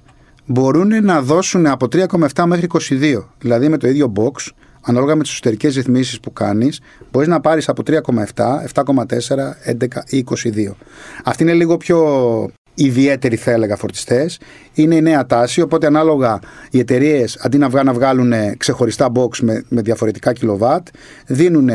μπορούν 0.45 1.03
να 1.03 1.21
δώσουν 1.21 1.65
από 1.67 1.87
3,7 1.87 2.43
μέχρι 2.45 2.65
22. 2.65 3.29
Δηλαδή 3.39 3.69
με 3.69 3.77
το 3.77 3.87
ίδιο 3.87 4.13
box, 4.15 4.47
ανάλογα 4.87 5.15
με 5.15 5.21
τις 5.23 5.31
εσωτερικές 5.31 5.75
ρυθμίσεις 5.75 6.19
που 6.19 6.33
κάνεις, 6.33 6.79
μπορείς 7.11 7.27
να 7.27 7.39
πάρεις 7.39 7.69
από 7.69 7.83
3,7, 7.83 8.61
7,4, 8.73 9.57
11 9.65 10.03
ή 10.07 10.17
22. 10.17 10.75
Αυτή 11.23 11.43
είναι 11.43 11.53
λίγο 11.53 11.77
πιο 11.77 12.49
ιδιαίτεροι 12.73 13.35
θα 13.35 13.51
έλεγα 13.51 13.75
φορτιστές. 13.75 14.39
Είναι 14.73 14.95
η 14.95 15.01
νέα 15.01 15.25
τάση, 15.25 15.61
οπότε 15.61 15.87
ανάλογα 15.87 16.39
οι 16.71 16.79
εταιρείες 16.79 17.37
αντί 17.41 17.57
να, 17.57 17.69
βγα- 17.69 17.83
να 17.83 17.93
βγάλουν 17.93 18.33
ξεχωριστά 18.57 19.11
box 19.15 19.37
με, 19.41 19.63
με 19.69 19.81
διαφορετικά 19.81 20.33
κιλοβάτ, 20.33 20.87
δίνουν 21.27 21.69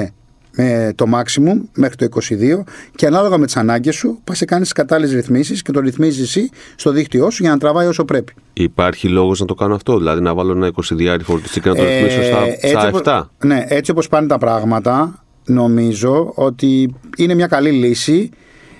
με 0.56 0.92
το 0.94 1.04
maximum 1.14 1.60
μέχρι 1.74 1.96
το 1.96 2.08
22 2.30 2.62
και 2.94 3.06
ανάλογα 3.06 3.38
με 3.38 3.44
τις 3.46 3.56
ανάγκες 3.56 3.94
σου 3.94 4.18
πας 4.24 4.38
και 4.38 4.44
κάνεις 4.44 4.64
τις 4.64 4.72
κατάλληλες 4.72 5.14
ρυθμίσεις 5.14 5.62
και 5.62 5.72
το 5.72 5.80
ρυθμίζεις 5.80 6.22
εσύ 6.22 6.50
στο 6.76 6.90
δίκτυό 6.90 7.30
σου 7.30 7.42
για 7.42 7.52
να 7.52 7.58
τραβάει 7.58 7.86
όσο 7.86 8.04
πρέπει. 8.04 8.32
Υπάρχει 8.52 9.08
λόγος 9.08 9.40
να 9.40 9.46
το 9.46 9.54
κάνω 9.54 9.74
αυτό, 9.74 9.98
δηλαδή 9.98 10.20
να 10.20 10.34
βάλω 10.34 10.52
ένα 10.52 10.66
20 10.66 10.94
διάρρη 10.96 11.22
φορτιστή 11.24 11.60
και 11.60 11.68
να 11.68 11.74
το 11.74 11.82
ρυθμίσω 11.82 12.22
στα, 12.22 12.38
Ε, 12.60 12.68
στα 12.68 12.88
όπως- 12.88 13.00
7. 13.00 13.30
Ναι, 13.44 13.64
έτσι 13.68 13.90
όπως 13.90 14.08
πάνε 14.08 14.26
τα 14.26 14.38
πράγματα 14.38 15.24
νομίζω 15.44 16.32
ότι 16.34 16.94
είναι 17.16 17.34
μια 17.34 17.46
καλή 17.46 17.70
λύση 17.70 18.30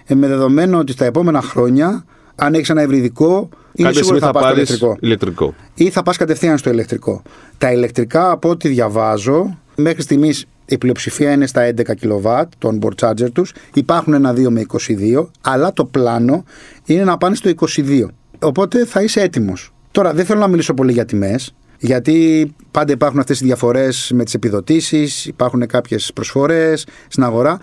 ε, 0.07 0.15
με 0.15 0.27
δεδομένο 0.27 0.79
ότι 0.79 0.93
στα 0.93 1.05
επόμενα 1.05 1.43
χρόνια 1.43 2.05
αν 2.35 2.55
έχεις 2.55 2.71
ένα 2.71 2.83
ευρυδικό 2.83 3.49
είναι 3.75 3.89
Κάποια 3.89 4.03
σίγουρο 4.03 4.03
στιγμή 4.03 4.17
ότι 4.17 4.21
θα 4.21 4.27
θα 4.27 4.33
πας 4.33 4.43
στο 4.43 4.55
πάρεις 4.55 4.69
ηλεκτρικό. 4.69 4.97
ηλεκτρικό. 5.01 5.55
ή 5.75 5.91
θα 5.91 6.03
πας 6.03 6.17
κατευθείαν 6.17 6.59
στο 6.59 6.71
ηλεκτρικό. 6.71 7.23
Τα 7.59 7.73
ηλεκτρικά 7.73 8.31
από 8.31 8.49
ό,τι 8.49 8.69
διαβάζω 8.69 9.59
μέχρι 9.77 10.03
στιγμής 10.03 10.47
Η 10.73 10.79
πλειοψηφία 10.79 11.33
είναι 11.33 11.47
στα 11.47 11.73
11 11.77 11.83
kW, 11.83 12.43
το 12.59 12.73
onboard 12.73 13.07
charger 13.07 13.33
τους. 13.33 13.53
Υπάρχουν 13.75 14.13
ένα 14.13 14.33
2 14.33 14.49
με 14.51 14.61
22, 14.61 15.29
αλλά 15.41 15.73
το 15.73 15.85
πλάνο 15.85 16.45
είναι 16.85 17.05
να 17.05 17.19
πάνε 17.19 17.35
στο 17.35 17.51
22. 17.51 18.09
Οπότε 18.39 18.85
θα 18.85 19.03
είσαι 19.03 19.21
έτοιμος. 19.21 19.73
Τώρα 19.91 20.13
δεν 20.13 20.25
θέλω 20.25 20.41
να 20.41 20.49
μιλήσω 20.49 20.75
πολύ 20.75 20.93
για 20.93 21.05
τιμές, 21.05 21.55
γιατί 21.79 22.55
πάντα 22.71 22.93
υπάρχουν 22.93 23.19
αυτές 23.19 23.41
οι 23.41 23.45
διαφορές 23.45 24.11
με 24.15 24.25
τις 24.25 24.35
επιδοτήσεις, 24.35 25.27
υπάρχουν 25.27 25.67
κάποιες 25.67 26.11
προσφορές 26.15 26.87
στην 27.09 27.25
αγορά. 27.25 27.59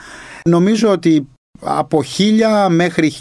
Νομίζω 0.49 0.89
ότι 0.91 1.27
από 1.59 2.01
1000 2.01 2.69
μέχρι 2.69 3.13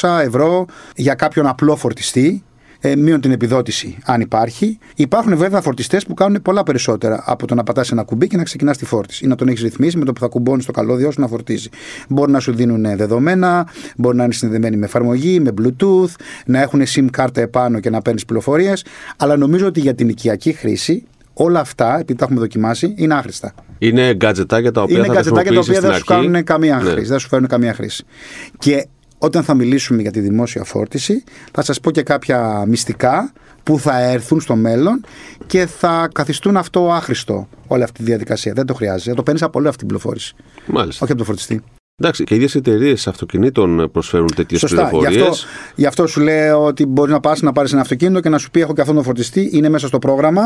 1500 0.00 0.20
ευρώ 0.20 0.64
για 0.96 1.14
κάποιον 1.14 1.46
απλό 1.46 1.76
φορτιστή 1.76 2.42
ε, 2.84 2.96
μείον 2.96 3.20
την 3.20 3.30
επιδότηση, 3.32 3.96
αν 4.04 4.20
υπάρχει. 4.20 4.78
Υπάρχουν 4.96 5.36
βέβαια 5.36 5.60
φορτιστές 5.60 6.06
που 6.06 6.14
κάνουν 6.14 6.42
πολλά 6.42 6.62
περισσότερα 6.62 7.22
από 7.26 7.46
το 7.46 7.54
να 7.54 7.62
πατάς 7.62 7.90
ένα 7.92 8.02
κουμπί 8.02 8.26
και 8.26 8.36
να 8.36 8.42
ξεκινάς 8.42 8.76
τη 8.78 8.84
φόρτιση 8.84 9.24
ή 9.24 9.28
να 9.28 9.34
τον 9.34 9.48
έχεις 9.48 9.62
ρυθμίσει 9.62 9.98
με 9.98 10.04
το 10.04 10.12
που 10.12 10.20
θα 10.20 10.26
κουμπώνεις 10.26 10.64
το 10.66 10.72
καλώδιο 10.72 11.10
σου 11.10 11.20
να 11.20 11.26
φορτίζει. 11.26 11.68
Μπορεί 12.08 12.32
να 12.32 12.40
σου 12.40 12.52
δίνουν 12.54 12.96
δεδομένα, 12.96 13.66
μπορεί 13.96 14.16
να 14.16 14.24
είναι 14.24 14.32
συνδεδεμένοι 14.32 14.76
με 14.76 14.84
εφαρμογή, 14.86 15.40
με 15.40 15.50
Bluetooth, 15.62 16.14
να 16.46 16.60
έχουν 16.60 16.82
SIM 16.94 17.06
κάρτα 17.10 17.40
επάνω 17.40 17.80
και 17.80 17.90
να 17.90 18.02
παίρνεις 18.02 18.24
πληροφορίες. 18.24 18.84
Αλλά 19.16 19.36
νομίζω 19.36 19.66
ότι 19.66 19.80
για 19.80 19.94
την 19.94 20.08
οικιακή 20.08 20.52
χρήση 20.52 21.04
όλα 21.34 21.60
αυτά, 21.60 21.98
επειδή 21.98 22.18
τα 22.18 22.24
έχουμε 22.24 22.40
δοκιμάσει, 22.40 22.94
είναι 22.96 23.14
άχρηστα. 23.14 23.54
Είναι 23.78 24.14
γκατζετάκια 24.14 24.72
τα 24.72 24.82
οποία 24.82 24.96
είναι 24.98 25.06
θα 25.06 25.12
γκατζετάκια 25.12 25.52
τα 25.52 25.58
οποία 25.58 25.80
δεν 25.80 25.92
στην 25.92 26.04
σου 26.04 26.14
αρχή. 26.14 26.26
κάνουν 26.28 26.44
καμία 26.44 26.76
Ναι. 26.76 26.90
χρήση. 26.90 27.08
Δεν 27.08 27.18
σου 27.18 27.28
φέρνουν 27.28 27.48
καμία 27.48 27.74
χρήση. 27.74 28.04
Και 28.58 28.86
όταν 29.22 29.42
θα 29.42 29.54
μιλήσουμε 29.54 30.02
για 30.02 30.10
τη 30.10 30.20
δημόσια 30.20 30.64
φόρτιση, 30.64 31.24
θα 31.52 31.62
σας 31.62 31.80
πω 31.80 31.90
και 31.90 32.02
κάποια 32.02 32.64
μυστικά 32.66 33.32
που 33.62 33.78
θα 33.78 34.00
έρθουν 34.00 34.40
στο 34.40 34.56
μέλλον 34.56 35.04
και 35.46 35.66
θα 35.66 36.08
καθιστούν 36.14 36.56
αυτό 36.56 36.92
άχρηστο 36.92 37.48
όλη 37.66 37.82
αυτή 37.82 37.98
τη 37.98 38.04
διαδικασία. 38.04 38.52
Δεν 38.52 38.66
το 38.66 38.74
χρειάζεται. 38.74 39.10
Θα 39.10 39.16
το 39.16 39.22
παίρνεις 39.22 39.42
από 39.42 39.58
όλη 39.58 39.68
αυτή 39.68 39.78
την 39.78 39.86
πληροφόρηση. 39.86 40.34
Μάλιστα. 40.66 41.04
Όχι 41.04 41.12
από 41.12 41.20
το 41.20 41.26
φορτιστή. 41.26 41.62
Εντάξει, 41.96 42.24
και 42.24 42.34
οι 42.34 42.36
ίδιες 42.36 42.54
εταιρείες 42.54 43.06
αυτοκινήτων 43.06 43.88
προσφέρουν 43.92 44.34
τέτοιες 44.34 44.60
Σωστά. 44.60 44.82
Γι 44.82 44.88
πληροφορίες. 44.88 45.22
αυτό, 45.28 45.46
γι' 45.74 45.86
αυτό 45.86 46.06
σου 46.06 46.20
λέω 46.20 46.64
ότι 46.64 46.86
μπορείς 46.86 47.12
να 47.12 47.20
πας 47.20 47.42
να 47.42 47.52
πάρεις 47.52 47.72
ένα 47.72 47.80
αυτοκίνητο 47.80 48.20
και 48.20 48.28
να 48.28 48.38
σου 48.38 48.50
πει: 48.50 48.60
Έχω 48.60 48.72
και 48.74 48.80
αυτόν 48.80 48.96
τον 48.96 49.04
φορτιστή, 49.04 49.50
είναι 49.52 49.68
μέσα 49.68 49.86
στο 49.86 49.98
πρόγραμμα, 49.98 50.42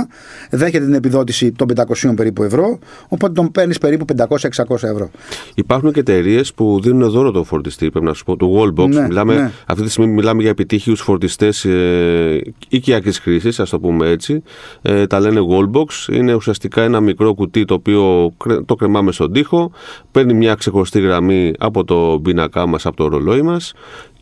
δέχεται 0.50 0.84
την 0.84 0.94
επιδότηση 0.94 1.52
των 1.52 1.66
500 1.76 2.12
περίπου 2.16 2.42
ευρώ, 2.42 2.78
οπότε 3.08 3.32
τον 3.32 3.50
παίρνεις 3.52 3.78
περίπου 3.78 4.04
500-600 4.16 4.82
ευρώ. 4.82 5.10
Υπάρχουν 5.54 5.92
και 5.92 6.00
εταιρείες 6.00 6.54
που 6.54 6.80
δίνουν 6.82 7.10
δώρο 7.10 7.30
το 7.30 7.44
φορτιστή, 7.44 7.90
πρέπει 7.90 8.06
να 8.06 8.12
σου 8.12 8.24
πω, 8.24 8.36
του 8.36 8.58
Wallbox. 8.60 8.88
Ναι, 8.88 9.00
μιλάμε, 9.06 9.34
ναι. 9.34 9.50
Αυτή 9.66 9.82
τη 9.82 9.90
στιγμή 9.90 10.12
μιλάμε 10.12 10.40
για 10.42 10.50
επιτύχιου 10.50 10.96
φορτιστές 10.96 11.64
ε, 11.64 12.40
οικιακής 12.68 13.18
χρήσης, 13.18 13.60
ας 13.60 13.70
το 13.70 13.80
πούμε 13.80 14.08
έτσι. 14.08 14.42
Ε, 14.82 15.06
τα 15.06 15.20
λένε 15.20 15.40
Wallbox. 15.50 16.12
Είναι 16.14 16.34
ουσιαστικά 16.34 16.82
ένα 16.82 17.00
μικρό 17.00 17.34
κουτί 17.34 17.64
το 17.64 17.74
οποίο 17.74 18.32
κρε- 18.36 18.64
το 18.64 18.74
κρεμάμε 18.74 19.12
στον 19.12 19.32
τοίχο, 19.32 19.72
παίρνει 20.10 20.34
μια 20.34 20.54
ξεχωριστή 20.54 21.00
γραμμή 21.00 21.35
από 21.58 21.84
το 21.84 22.20
πίνακά 22.22 22.66
μας, 22.66 22.86
από 22.86 22.96
το 22.96 23.08
ρολόι 23.08 23.42
μας 23.42 23.72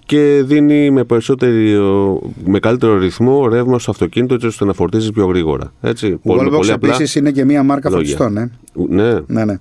και 0.07 0.43
δίνει 0.45 0.91
με, 0.91 1.05
περισσότερο, 1.05 2.21
με 2.45 2.59
καλύτερο 2.59 2.99
ρυθμό 2.99 3.49
ρεύμα 3.49 3.79
στο 3.79 3.91
αυτοκίνητο 3.91 4.35
έτσι 4.35 4.47
ώστε 4.47 4.65
να 4.65 4.73
φορτίζεις 4.73 5.11
πιο 5.11 5.27
γρήγορα. 5.27 5.73
Έτσι, 5.81 6.13
Ο 6.13 6.19
πολύ, 6.35 6.49
Wallbox 6.49 6.57
πολύ 6.57 6.73
απλά. 6.73 6.95
επίσης 6.95 7.15
είναι 7.15 7.31
και 7.31 7.45
μία 7.45 7.63
μάρκα 7.63 7.91
λόγια. 7.91 8.17
φορτιστών. 8.17 8.37
Ε. 8.37 8.51
Ναι. 8.89 9.13
Ναι, 9.27 9.45
ναι. 9.45 9.57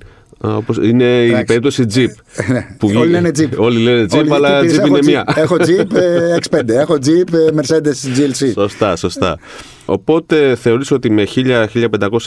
Α, 0.47 0.55
όπως 0.55 0.77
είναι 0.77 1.03
η 1.03 1.25
Εντάξει. 1.27 1.45
περίπτωση 1.45 1.85
Jeep. 1.93 2.07
Ναι. 2.51 2.67
βγήκε- 2.81 2.99
Όλοι 2.99 3.09
λένε 3.11 3.29
Jeep. 3.37 3.49
Όλοι 3.57 3.79
λένε 3.83 4.05
Jeep, 4.11 4.17
Όλοι- 4.17 4.33
αλλά 4.33 4.59
τι 4.59 4.65
πεις, 4.67 4.75
Jeep 4.75 4.79
έχω 4.79 4.87
είναι 4.87 4.99
μία. 5.05 5.23
Έχω 5.35 5.55
Jeep 5.59 5.95
ε, 5.95 6.37
X5, 6.49 6.67
έχω 6.69 6.93
Jeep 6.93 7.33
ε, 7.33 7.61
Mercedes 7.61 8.17
GLC. 8.17 8.51
Σωστά, 8.53 8.95
σωστά. 8.95 9.37
Οπότε 9.85 10.55
θεωρείς 10.55 10.91
ότι 10.91 11.09
με 11.11 11.23
1000-1500 11.35 11.67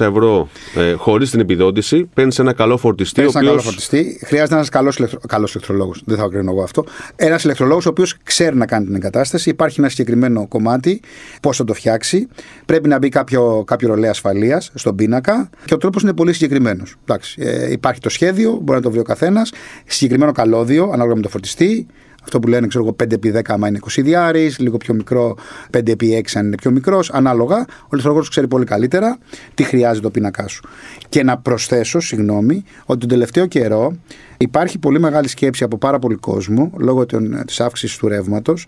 ευρώ 0.00 0.48
ε, 0.74 0.92
χωρίς 0.92 1.30
την 1.30 1.40
επιδότηση 1.40 2.08
παίρνεις 2.14 2.38
ένα 2.38 2.52
καλό 2.52 2.76
φορτιστή. 2.76 3.14
Παίρνεις 3.14 3.34
ο 3.34 3.38
ένα 3.38 3.48
καλό 3.48 3.58
οποίος- 3.60 3.74
φορτιστή. 3.74 4.20
Χρειάζεται 4.26 4.54
ένας 4.54 4.68
καλός 4.68 5.00
καλός 5.28 5.54
ηλεκτρολόγος. 5.54 6.02
Δεν 6.04 6.16
θα 6.16 6.28
κρίνω 6.30 6.50
εγώ 6.50 6.62
αυτό. 6.62 6.84
Ένας 7.16 7.44
ηλεκτρολόγος 7.44 7.86
ο 7.86 7.88
οποίος 7.88 8.16
ξέρει 8.22 8.56
να 8.56 8.66
κάνει 8.66 8.84
την 8.86 8.94
εγκατάσταση. 8.94 9.50
Υπάρχει 9.50 9.80
ένα 9.80 9.88
συγκεκριμένο 9.88 10.46
κομμάτι. 10.48 11.00
Πώς 11.42 11.56
θα 11.56 11.64
το 11.64 11.74
φτιάξει. 11.74 12.28
Πρέπει 12.66 12.88
να 12.88 12.98
μπει 12.98 13.08
κάποιο, 13.08 13.62
κάποιο 13.66 13.88
ρολέ 13.88 14.08
ασφαλείας 14.08 14.70
στον 14.74 14.94
πίνακα. 14.96 15.50
Και 15.64 15.74
ο 15.74 15.76
τρόπος 15.76 16.02
είναι 16.02 16.12
πολύ 16.14 16.32
συγκεκριμένος. 16.32 16.94
Ε, 17.36 17.72
υπάρχει 17.72 18.00
το 18.00 18.08
σχέδιο, 18.08 18.50
μπορεί 18.62 18.78
να 18.78 18.84
το 18.84 18.90
βρει 18.90 19.00
ο 19.00 19.02
καθένας. 19.02 19.52
Συγκεκριμένο 19.86 20.32
καλώδιο 20.32 20.84
ανάλογα 20.92 21.14
με 21.16 21.22
το 21.22 21.28
φορτιστή. 21.28 21.86
Αυτό 22.26 22.40
που 22.40 22.48
λένε, 22.48 22.66
ξέρω 22.66 22.84
εγώ, 22.84 22.96
5x10 23.02 23.40
άμα 23.46 23.68
είναι 23.68 23.78
20 23.82 24.00
διάρρη, 24.02 24.54
λίγο 24.58 24.76
πιο 24.76 24.94
μικρό, 24.94 25.36
5x6 25.72 26.20
αν 26.34 26.46
είναι 26.46 26.56
πιο 26.56 26.70
μικρός. 26.70 27.10
Ανάλογα, 27.10 27.56
ο 27.56 27.88
ηλεκτρολόγο 27.90 28.26
ξέρει 28.28 28.48
πολύ 28.48 28.64
καλύτερα 28.64 29.18
τι 29.54 29.62
χρειάζεται 29.62 30.06
ο 30.06 30.10
πίνακά 30.10 30.48
σου. 30.48 30.62
Και 31.08 31.22
να 31.22 31.38
προσθέσω, 31.38 32.00
συγγνώμη, 32.00 32.64
ότι 32.86 32.98
τον 33.00 33.08
τελευταίο 33.08 33.46
καιρό 33.46 33.96
υπάρχει 34.36 34.78
πολύ 34.78 35.00
μεγάλη 35.00 35.28
σκέψη 35.28 35.64
από 35.64 35.78
πάρα 35.78 35.98
πολύ 35.98 36.14
κόσμο, 36.14 36.72
λόγω 36.78 37.06
της 37.46 37.60
αύξησης 37.60 37.96
του 37.96 38.08
ρεύματος, 38.08 38.66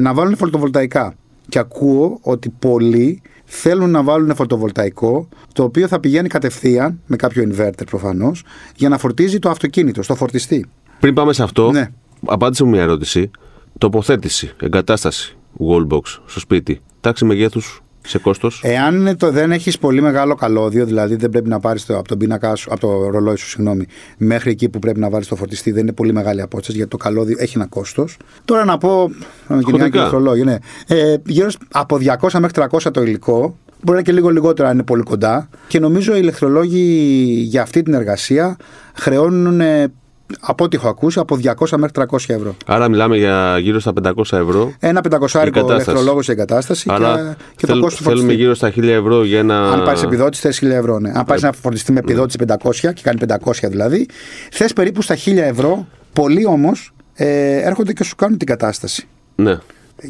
να 0.00 0.14
βάλουν 0.14 0.36
φωτοβολταϊκά. 0.36 1.14
Και 1.48 1.58
ακούω 1.58 2.18
ότι 2.22 2.48
πολλοί 2.58 3.22
θέλουν 3.44 3.90
να 3.90 4.02
βάλουν 4.02 4.34
φωτοβολταϊκό, 4.34 5.28
το 5.52 5.62
οποίο 5.62 5.88
θα 5.88 6.00
πηγαίνει 6.00 6.28
κατευθείαν, 6.28 7.00
με 7.06 7.16
κάποιο 7.16 7.50
inverter 7.50 7.86
προφανώς, 7.86 8.44
για 8.76 8.88
να 8.88 8.98
φορτίζει 8.98 9.38
το 9.38 9.50
αυτοκίνητο, 9.50 10.02
στο 10.02 10.14
φορτιστή. 10.14 10.66
Πριν 11.00 11.14
πάμε 11.14 11.32
σε 11.32 11.42
αυτό, 11.42 11.70
Ναι. 11.70 11.90
Απάντησε 12.26 12.64
μου 12.64 12.70
μια 12.70 12.82
ερώτηση. 12.82 13.30
Τοποθέτηση, 13.78 14.50
εγκατάσταση, 14.60 15.36
wallbox 15.58 16.00
στο 16.26 16.40
σπίτι. 16.40 16.80
Τάξη 17.00 17.24
μεγέθους 17.24 17.82
σε 18.02 18.18
κόστος. 18.18 18.60
Εάν 18.64 18.94
είναι 18.96 19.16
το, 19.16 19.30
δεν 19.30 19.52
έχεις 19.52 19.78
πολύ 19.78 20.00
μεγάλο 20.02 20.34
καλώδιο, 20.34 20.84
δηλαδή 20.86 21.16
δεν 21.16 21.30
πρέπει 21.30 21.48
να 21.48 21.60
πάρεις 21.60 21.90
από 21.90 22.08
τον 22.08 22.18
πίνακά 22.18 22.54
σου, 22.54 22.68
από 22.72 22.80
το 22.80 23.08
ρολόι 23.10 23.36
σου, 23.36 23.48
συγγνώμη, 23.48 23.86
μέχρι 24.18 24.50
εκεί 24.50 24.68
που 24.68 24.78
πρέπει 24.78 25.00
να 25.00 25.10
βάλεις 25.10 25.28
το 25.28 25.36
φορτιστή, 25.36 25.70
δεν 25.70 25.82
είναι 25.82 25.92
πολύ 25.92 26.12
μεγάλη 26.12 26.40
απόσταση 26.40 26.76
γιατί 26.76 26.90
το 26.90 26.96
καλώδιο 26.96 27.36
έχει 27.40 27.52
ένα 27.56 27.66
κόστος. 27.66 28.16
Τώρα 28.44 28.64
να 28.64 28.78
πω. 28.78 29.10
Να 29.46 29.56
με 29.56 29.62
κυνηγάει 29.62 29.90
και 29.90 29.98
Χοντρικά. 29.98 30.04
το 30.04 30.24
ρολόι, 30.24 30.42
ναι. 30.44 30.56
Ε, 30.86 31.14
γύρω 31.26 31.50
σ- 31.50 31.60
από 31.70 31.96
200 31.96 32.38
μέχρι 32.40 32.62
300 32.70 32.90
το 32.92 33.02
υλικό. 33.02 33.38
Μπορεί 33.40 33.56
να 33.84 33.92
είναι 33.92 34.02
και 34.02 34.12
λίγο 34.12 34.28
λιγότερο 34.28 34.68
αν 34.68 34.74
είναι 34.74 34.82
πολύ 34.82 35.02
κοντά. 35.02 35.48
Και 35.68 35.80
νομίζω 35.80 36.14
οι 36.14 36.18
ηλεκτρολόγοι 36.22 36.84
για 37.48 37.62
αυτή 37.62 37.82
την 37.82 37.94
εργασία 37.94 38.56
χρεώνουν, 38.94 39.60
ε, 39.60 39.92
από 40.40 40.64
ό,τι 40.64 40.76
έχω 40.76 40.88
ακούσει, 40.88 41.18
από 41.18 41.36
200 41.42 41.76
μέχρι 41.76 41.92
300 42.10 42.16
ευρώ. 42.26 42.56
Άρα 42.66 42.88
μιλάμε 42.88 43.16
για 43.16 43.58
γύρω 43.60 43.80
στα 43.80 43.92
500 44.02 44.12
ευρώ. 44.32 44.72
Ένα 44.78 45.00
500 45.00 45.10
Εγκατάσταση. 45.42 45.72
ηλεκτρολόγο 45.74 46.22
σε 46.22 46.32
εγκατάσταση 46.32 46.88
Άρα 46.92 47.16
και, 47.16 47.44
και 47.56 47.66
το 47.66 47.72
θέλ- 47.72 47.80
κόστος 47.82 47.96
του 47.96 48.02
θέλουμε 48.04 48.20
φορτιστή. 48.22 48.42
γύρω 48.42 48.54
στα 48.54 48.68
1000 48.76 48.82
ευρώ 48.88 49.24
για 49.24 49.38
ένα... 49.38 49.70
Αν 49.72 49.82
πάρεις 49.82 50.02
επιδότηση, 50.02 50.42
θες 50.42 50.60
1000 50.62 50.70
ευρώ. 50.70 50.98
Ναι. 50.98 51.12
Αν 51.14 51.24
πάρεις 51.24 51.42
ένα 51.42 51.52
φορτιστή 51.52 51.92
με 51.92 51.98
επιδότηση 51.98 52.38
500 52.62 52.70
και 52.94 53.02
κάνει 53.02 53.18
500 53.44 53.52
δηλαδή, 53.68 54.06
θες 54.50 54.72
περίπου 54.72 55.02
στα 55.02 55.16
1000 55.24 55.36
ευρώ. 55.36 55.86
Πολλοί 56.12 56.46
όμως 56.46 56.92
ε, 57.14 57.56
έρχονται 57.56 57.92
και 57.92 58.04
σου 58.04 58.16
κάνουν 58.16 58.38
την 58.38 58.46
κατάσταση. 58.46 59.06
Ναι. 59.34 59.58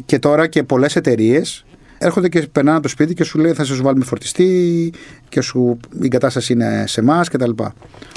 Και 0.05 0.19
τώρα 0.19 0.47
και 0.47 0.63
πολλές 0.63 0.95
εταιρείες 0.95 1.65
έρχονται 1.99 2.29
και 2.29 2.47
περνάνε 2.51 2.77
από 2.77 2.85
το 2.85 2.89
σπίτι 2.89 3.13
και 3.13 3.23
σου 3.23 3.39
λέει 3.39 3.53
θα 3.53 3.63
σου 3.63 3.83
βάλουμε 3.83 4.05
φορτιστή 4.05 4.93
και 5.29 5.41
σου, 5.41 5.79
η 6.01 6.07
κατάσταση 6.07 6.53
είναι 6.53 6.83
σε 6.87 6.99
εμάς 6.99 7.29
κτλ. 7.29 7.49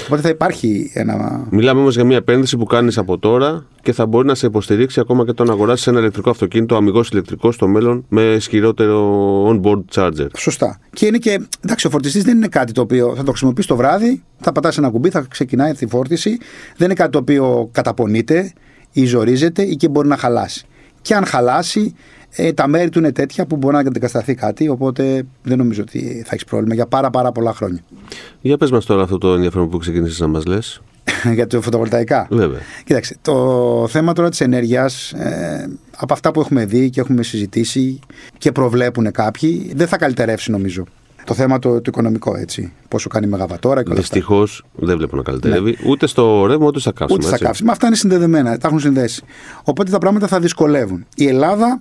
Οπότε 0.06 0.20
θα 0.20 0.28
υπάρχει 0.28 0.90
ένα. 0.94 1.46
Μιλάμε 1.50 1.80
όμως 1.80 1.94
για 1.94 2.04
μια 2.04 2.16
επένδυση 2.16 2.56
που 2.56 2.64
κάνεις 2.64 2.98
από 2.98 3.18
τώρα 3.18 3.66
και 3.82 3.92
θα 3.92 4.06
μπορεί 4.06 4.26
να 4.26 4.34
σε 4.34 4.46
υποστηρίξει 4.46 5.00
ακόμα 5.00 5.24
και 5.24 5.32
το 5.32 5.44
να 5.44 5.52
αγοράσεις 5.52 5.86
ένα 5.86 5.98
ηλεκτρικό 5.98 6.30
αυτοκίνητο, 6.30 6.76
αμυγός 6.76 7.08
ηλεκτρικό 7.08 7.52
στο 7.52 7.68
μέλλον 7.68 8.04
με 8.08 8.22
ισχυρότερο 8.22 9.46
on-board 9.48 9.82
charger. 9.94 10.26
Σωστά. 10.36 10.78
Και 10.92 11.06
είναι 11.06 11.18
και. 11.18 11.46
Εντάξει, 11.64 11.86
ο 11.86 11.90
φορτιστής 11.90 12.22
δεν 12.24 12.36
είναι 12.36 12.48
κάτι 12.48 12.72
το 12.72 12.80
οποίο 12.80 13.14
θα 13.16 13.22
το 13.22 13.30
χρησιμοποιείς 13.30 13.66
το 13.66 13.76
βράδυ, 13.76 14.22
θα 14.40 14.52
πατάς 14.52 14.78
ένα 14.78 14.90
κουμπί, 14.90 15.10
θα 15.10 15.26
ξεκινάει 15.30 15.72
τη 15.72 15.86
φόρτιση. 15.86 16.38
Δεν 16.76 16.86
είναι 16.86 16.94
κάτι 16.94 17.10
το 17.10 17.18
οποίο 17.18 17.68
καταπονείται 17.72 18.52
ή 18.92 19.04
ζορίζεται 19.04 19.62
ή 19.62 19.76
και 19.76 19.88
μπορεί 19.88 20.08
να 20.08 20.16
χαλάσει. 20.16 20.66
Και 21.02 21.14
αν 21.14 21.24
χαλάσει, 21.24 21.94
ε, 22.36 22.52
τα 22.52 22.68
μέρη 22.68 22.88
του 22.88 22.98
είναι 22.98 23.12
τέτοια 23.12 23.46
που 23.46 23.56
μπορεί 23.56 23.74
να 23.74 23.80
αντικατασταθεί 23.80 24.34
κάτι. 24.34 24.68
Οπότε 24.68 25.22
δεν 25.42 25.58
νομίζω 25.58 25.82
ότι 25.82 26.22
θα 26.26 26.30
έχεις 26.30 26.44
πρόβλημα 26.44 26.74
για 26.74 26.86
πάρα, 26.86 27.10
πάρα 27.10 27.32
πολλά 27.32 27.54
χρόνια. 27.54 27.80
Για 28.40 28.56
πες 28.56 28.70
μας 28.70 28.84
τώρα 28.84 29.02
αυτό 29.02 29.18
το 29.18 29.34
ενδιαφέρον 29.34 29.68
που 29.68 29.78
ξεκίνησες 29.78 30.20
να 30.20 30.26
μας 30.26 30.44
λες. 30.44 30.82
για 31.34 31.46
το 31.46 31.60
φωτοβολταϊκά. 31.60 32.26
Βέβαια. 32.30 32.60
Κοίταξε, 32.84 33.16
το 33.22 33.86
θέμα 33.88 34.12
τώρα 34.12 34.28
της 34.28 34.40
ενέργειας, 34.40 35.12
ε, 35.12 35.70
από 35.96 36.12
αυτά 36.12 36.30
που 36.30 36.40
έχουμε 36.40 36.64
δει 36.64 36.90
και 36.90 37.00
έχουμε 37.00 37.22
συζητήσει 37.22 37.98
και 38.38 38.52
προβλέπουν 38.52 39.10
κάποιοι, 39.10 39.72
δεν 39.74 39.86
θα 39.86 39.96
καλυτερεύσει 39.96 40.50
νομίζω. 40.50 40.84
Το 41.24 41.34
θέμα 41.34 41.58
το, 41.58 41.74
το 41.74 41.82
οικονομικό, 41.86 42.36
έτσι. 42.36 42.72
Πόσο 42.88 43.08
κάνει 43.08 43.26
η 43.26 43.28
μεγαβατόρα 43.28 43.82
και 43.82 43.90
όλα 43.90 44.00
αυτά. 44.00 44.14
Δυστυχώς 44.14 44.64
δεν 44.74 44.96
βλέπω 44.96 45.16
να 45.16 45.22
καλυτερεύει 45.22 45.78
ούτε 45.86 46.06
στο 46.06 46.46
ρεύμα 46.46 46.66
ούτε 46.66 46.80
στα 46.80 46.92
καύσιμα. 46.92 47.14
Ούτε 47.14 47.26
στα 47.26 47.34
έτσι. 47.34 47.44
καύσιμα. 47.44 47.72
Αυτά 47.72 47.86
είναι 47.86 47.96
συνδεδεμένα, 47.96 48.58
τα 48.58 48.68
έχουν 48.68 48.80
συνδέσει. 48.80 49.22
Οπότε 49.64 49.90
τα 49.90 49.98
πράγματα 49.98 50.26
θα 50.26 50.40
δυσκολεύουν. 50.40 51.06
Η 51.16 51.26
Ελλάδα, 51.26 51.78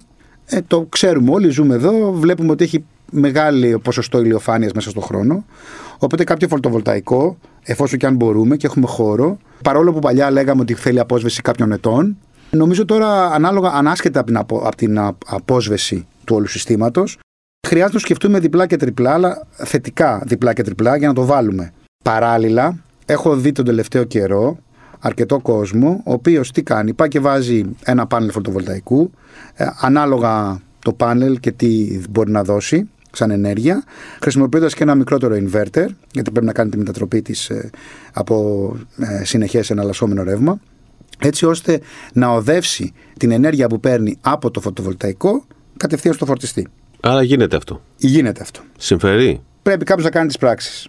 ε, 0.53 0.62
το 0.67 0.86
ξέρουμε 0.89 1.31
όλοι, 1.31 1.50
ζούμε 1.50 1.75
εδώ, 1.75 2.12
βλέπουμε 2.12 2.51
ότι 2.51 2.63
έχει 2.63 2.86
μεγάλο 3.12 3.79
ποσοστό 3.79 4.22
ηλιοφάνειας 4.22 4.72
μέσα 4.72 4.89
στον 4.89 5.03
χρόνο. 5.03 5.46
Οπότε 5.98 6.24
κάποιο 6.24 6.48
φωτοβολταϊκό, 6.48 7.38
εφόσον 7.63 8.00
και 8.00 8.05
αν 8.05 8.15
μπορούμε 8.15 8.55
και 8.55 8.65
έχουμε 8.65 8.88
χώρο, 8.88 9.38
παρόλο 9.63 9.93
που 9.93 10.00
παλιά 10.00 10.31
λέγαμε 10.31 10.62
ότι 10.62 10.74
θέλει 10.74 11.00
απόσβεση 11.00 11.41
κάποιων 11.41 11.72
ετών, 11.72 12.17
νομίζω 12.51 12.86
τώρα 12.86 13.25
ανάλογα, 13.25 13.70
ανάσχετα 13.70 14.20
από 14.20 14.27
την, 14.27 14.38
απο, 14.38 14.58
από 14.58 14.75
την 14.75 15.00
α- 15.00 15.17
απόσβεση 15.25 16.08
του 16.24 16.36
όλου 16.36 16.48
συστήματος, 16.48 17.20
χρειάζεται 17.67 17.93
να 17.93 18.00
το 18.00 18.00
σκεφτούμε 18.00 18.39
διπλά 18.39 18.65
και 18.65 18.77
τριπλά, 18.77 19.13
αλλά 19.13 19.48
θετικά 19.51 20.24
διπλά 20.25 20.53
και 20.53 20.63
τριπλά 20.63 20.98
για 20.98 21.08
να 21.08 21.13
το 21.13 21.25
βάλουμε. 21.25 21.74
Παράλληλα, 22.03 22.77
έχω 23.05 23.36
δει 23.36 23.51
τον 23.51 23.65
τελευταίο 23.65 24.03
καιρό 24.03 24.58
αρκετό 25.01 25.39
κόσμο, 25.39 26.01
ο 26.05 26.12
οποίος 26.12 26.51
τι 26.51 26.63
κάνει, 26.63 26.93
πάει 26.93 27.08
και 27.08 27.20
βάζει 27.20 27.65
ένα 27.84 28.08
πάνελ 28.08 28.31
φωτοβολταϊκού, 28.31 29.12
ε, 29.53 29.65
ανάλογα 29.79 30.62
το 30.79 30.93
πάνελ 30.93 31.39
και 31.39 31.51
τι 31.51 32.00
μπορεί 32.10 32.31
να 32.31 32.43
δώσει 32.43 32.89
σαν 33.12 33.31
ενέργεια, 33.31 33.84
χρησιμοποιώντας 34.22 34.74
και 34.74 34.84
ένα 34.84 34.96
μικρότερο 34.96 35.36
inverter, 35.36 35.86
γιατί 36.12 36.31
πρέπει 36.31 36.46
να 36.46 36.53
κάνει 36.53 36.70
τη 36.70 36.77
μετατροπή 36.77 37.22
της 37.22 37.50
ε, 37.50 37.70
από 38.13 38.75
ε, 38.98 39.24
συνεχές 39.24 39.70
εναλλασσόμενο 39.70 40.24
ρεύμα, 40.24 40.60
έτσι 41.20 41.46
ώστε 41.46 41.81
να 42.13 42.27
οδεύσει 42.27 42.93
την 43.17 43.31
ενέργεια 43.31 43.67
που 43.67 43.79
παίρνει 43.79 44.17
από 44.22 44.51
το 44.51 44.60
φωτοβολταϊκό 44.60 45.46
κατευθείαν 45.77 46.13
στο 46.13 46.25
φορτιστή. 46.25 46.67
Άρα 47.00 47.24
γίνεται 47.24 47.55
αυτό. 47.55 47.81
Γίνεται 47.98 48.41
αυτό. 48.41 48.62
Συμφερεί. 48.77 49.41
Πρέπει 49.62 49.84
κάποιος 49.84 50.05
να 50.05 50.12
κάνει 50.12 50.27
τις 50.27 50.38
πράξεις. 50.38 50.88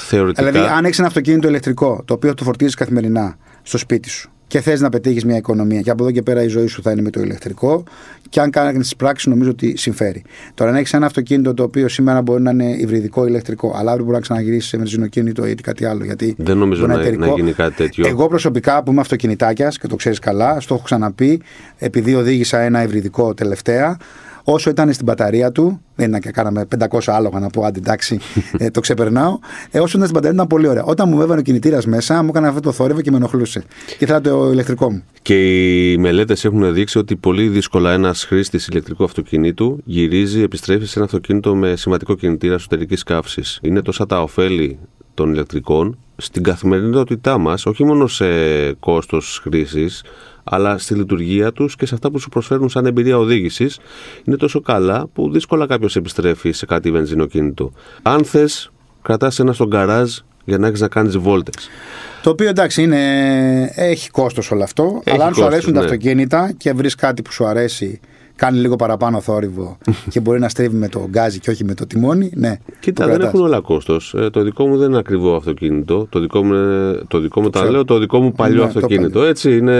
Θεωρητικά. 0.00 0.50
Δηλαδή, 0.50 0.70
αν 0.72 0.84
έχεις 0.84 0.98
ένα 0.98 1.06
αυτοκίνητο 1.06 1.48
ηλεκτρικό, 1.48 2.02
το 2.04 2.14
οποίο 2.14 2.34
το 2.34 2.44
φορτίζεις 2.44 2.74
καθημερινά 2.74 3.36
στο 3.62 3.78
σπίτι 3.78 4.08
σου 4.08 4.32
και 4.52 4.60
θες 4.60 4.80
να 4.80 4.88
πετύχεις 4.88 5.24
μια 5.24 5.36
οικονομία, 5.36 5.80
και 5.80 5.90
από 5.90 6.02
εδώ 6.02 6.12
και 6.12 6.22
πέρα 6.22 6.42
η 6.42 6.48
ζωή 6.48 6.66
σου 6.66 6.82
θα 6.82 6.90
είναι 6.90 7.02
με 7.02 7.10
το 7.10 7.20
ηλεκτρικό, 7.20 7.84
και 8.28 8.40
αν 8.40 8.50
κάνεις 8.50 8.78
τις 8.78 8.96
πράξεις, 8.96 9.26
νομίζω 9.26 9.50
ότι 9.50 9.76
συμφέρει. 9.76 10.22
Τώρα, 10.54 10.70
αν 10.70 10.76
έχεις 10.76 10.92
ένα 10.92 11.06
αυτοκίνητο 11.06 11.54
το 11.54 11.62
οποίο 11.62 11.88
σήμερα 11.88 12.22
μπορεί 12.22 12.42
να 12.42 12.50
είναι 12.50 12.76
υβριδικό 12.78 13.26
ηλεκτρικό, 13.26 13.72
αλλά 13.76 13.88
αύριο 13.90 14.04
μπορεί 14.04 14.16
να 14.16 14.22
ξαναγυρίσεις 14.22 14.68
σε 14.68 14.76
βενζινοκίνητο 14.76 15.46
ή 15.46 15.54
κάτι 15.54 15.84
άλλο. 15.84 16.04
Γιατί 16.04 16.34
Δεν 16.38 16.56
νομίζω 16.56 16.80
μπορεί 16.80 16.92
να, 16.94 17.00
εταιρικό. 17.00 17.26
να 17.26 17.32
γίνει 17.32 17.52
κάτι 17.52 17.74
τέτοιο. 17.74 18.06
Εγώ 18.08 18.28
προσωπικά 18.28 18.82
που 18.82 18.90
είμαι 18.90 19.00
αυτοκινητάκιας 19.00 19.78
και 19.78 19.86
το 19.86 19.96
ξέρεις 19.96 20.18
καλά, 20.18 20.60
στο 20.60 20.74
έχω 20.74 20.82
ξαναπεί, 20.82 21.40
επειδή 21.78 22.14
οδήγησα 22.14 22.60
ένα 22.60 22.82
υβριδικό 22.82 23.34
τελευταία, 23.34 23.96
όσο 24.44 24.70
ήταν 24.70 24.92
στην 24.92 25.04
μπαταρία 25.04 25.52
του, 25.52 25.80
δεν 25.94 26.08
ήταν 26.08 26.20
και 26.20 26.30
κάναμε 26.30 26.66
500 26.78 26.98
άλογα 27.06 27.38
να 27.38 27.48
πω, 27.48 27.64
άντε 27.64 27.78
εντάξει, 27.78 28.18
ε, 28.58 28.70
το 28.70 28.80
ξεπερνάω. 28.80 29.38
Ε, 29.70 29.78
όσο 29.78 29.96
ήταν 29.96 30.00
στην 30.00 30.10
μπαταρία 30.10 30.34
ήταν 30.34 30.46
πολύ 30.46 30.66
ωραία. 30.66 30.84
Όταν 30.84 31.08
μου 31.08 31.20
έβαλε 31.20 31.40
ο 31.40 31.42
κινητήρας 31.42 31.86
μέσα, 31.86 32.22
μου 32.22 32.28
έκανε 32.28 32.48
αυτό 32.48 32.60
το 32.60 32.72
θόρυβο 32.72 33.00
και 33.00 33.10
με 33.10 33.16
ενοχλούσε. 33.16 33.64
Και 33.86 34.04
ήθελα 34.04 34.20
το 34.20 34.50
ηλεκτρικό 34.52 34.92
μου. 34.92 35.02
Και 35.22 35.90
οι 35.92 35.96
μελέτες 35.96 36.44
έχουν 36.44 36.74
δείξει 36.74 36.98
ότι 36.98 37.16
πολύ 37.16 37.48
δύσκολα 37.48 37.92
ένας 37.92 38.24
χρήστης 38.24 38.66
ηλεκτρικού 38.66 39.04
αυτοκινήτου 39.04 39.80
γυρίζει, 39.84 40.42
επιστρέφει 40.42 40.86
σε 40.86 40.92
ένα 40.96 41.04
αυτοκίνητο 41.04 41.54
με 41.54 41.76
σημαντικό 41.76 42.14
κινητήρα 42.14 42.54
εσωτερικής 42.54 43.02
καύσης. 43.02 43.58
Είναι 43.62 43.82
τόσα 43.82 44.06
τα 44.06 44.22
ωφέλη 44.22 44.78
των 45.14 45.32
ηλεκτρικών 45.32 45.98
στην 46.16 46.42
καθημερινότητά 46.42 47.38
μας, 47.38 47.66
όχι 47.66 47.84
μόνο 47.84 48.06
σε 48.06 48.26
κόστος 48.72 49.40
χρήσης, 49.42 50.02
αλλά 50.44 50.78
στη 50.78 50.94
λειτουργία 50.94 51.52
τους 51.52 51.76
και 51.76 51.86
σε 51.86 51.94
αυτά 51.94 52.10
που 52.10 52.18
σου 52.18 52.28
προσφέρουν 52.28 52.68
σαν 52.68 52.86
εμπειρία 52.86 53.18
οδήγησης, 53.18 53.78
είναι 54.24 54.36
τόσο 54.36 54.60
καλά 54.60 55.06
που 55.12 55.30
δύσκολα 55.32 55.66
κάποιος 55.66 55.96
επιστρέφει 55.96 56.52
σε 56.52 56.66
κάτι 56.66 56.90
βενζινοκίνητο. 56.90 57.72
Αν 58.02 58.24
θες, 58.24 58.70
κρατάς 59.02 59.38
ένα 59.38 59.52
στον 59.52 59.70
καράζ 59.70 60.18
για 60.44 60.58
να 60.58 60.66
έχεις 60.66 60.80
να 60.80 60.88
κάνεις 60.88 61.16
βόλτες. 61.16 61.68
Το 62.22 62.30
οποίο 62.30 62.48
εντάξει 62.48 62.82
είναι, 62.82 63.72
έχει 63.74 64.10
κόστος 64.10 64.50
όλο 64.50 64.62
αυτό, 64.62 65.00
Έχει 65.04 65.16
αλλά 65.16 65.26
αν 65.26 65.34
σου 65.34 65.40
κόστος, 65.40 65.54
αρέσουν 65.54 65.72
τα 65.72 65.78
ναι. 65.78 65.84
αυτοκίνητα 65.84 66.52
και 66.56 66.72
βρεις 66.72 66.94
κάτι 66.94 67.22
που 67.22 67.32
σου 67.32 67.46
αρέσει, 67.46 68.00
κάνει 68.46 68.58
λίγο 68.58 68.76
παραπάνω 68.76 69.20
θόρυβο 69.20 69.78
και 70.12 70.20
μπορεί 70.20 70.40
να 70.40 70.48
στρίβει 70.48 70.76
με 70.76 70.88
το 70.88 71.06
γκάζι 71.10 71.38
και 71.38 71.50
όχι 71.50 71.64
με 71.64 71.74
το 71.74 71.86
τιμόνι, 71.86 72.30
ναι. 72.34 72.58
Κοίτα, 72.80 73.02
το 73.04 73.08
δεν 73.10 73.18
κρατάς. 73.18 73.34
έχουν 73.34 73.46
όλα 73.46 73.60
κόστος. 73.60 74.14
το 74.32 74.42
δικό 74.42 74.66
μου 74.66 74.76
δεν 74.76 74.88
είναι 74.88 74.98
ακριβό 74.98 75.34
αυτοκίνητο. 75.36 76.06
Το 76.10 76.18
δικό 76.20 76.44
μου, 76.44 76.54
είναι- 76.54 77.00
το 77.08 77.18
δικό 77.18 77.40
μου 77.40 77.50
τα 77.50 77.58
ξέρω. 77.58 77.72
λέω, 77.72 77.84
το 77.84 77.98
δικό 77.98 78.20
μου 78.20 78.32
παλιό 78.32 78.54
Ναι, 78.54 78.60
το 78.60 78.66
αυτοκίνητο. 78.66 79.22
Έτσι 79.22 79.56
είναι. 79.56 79.72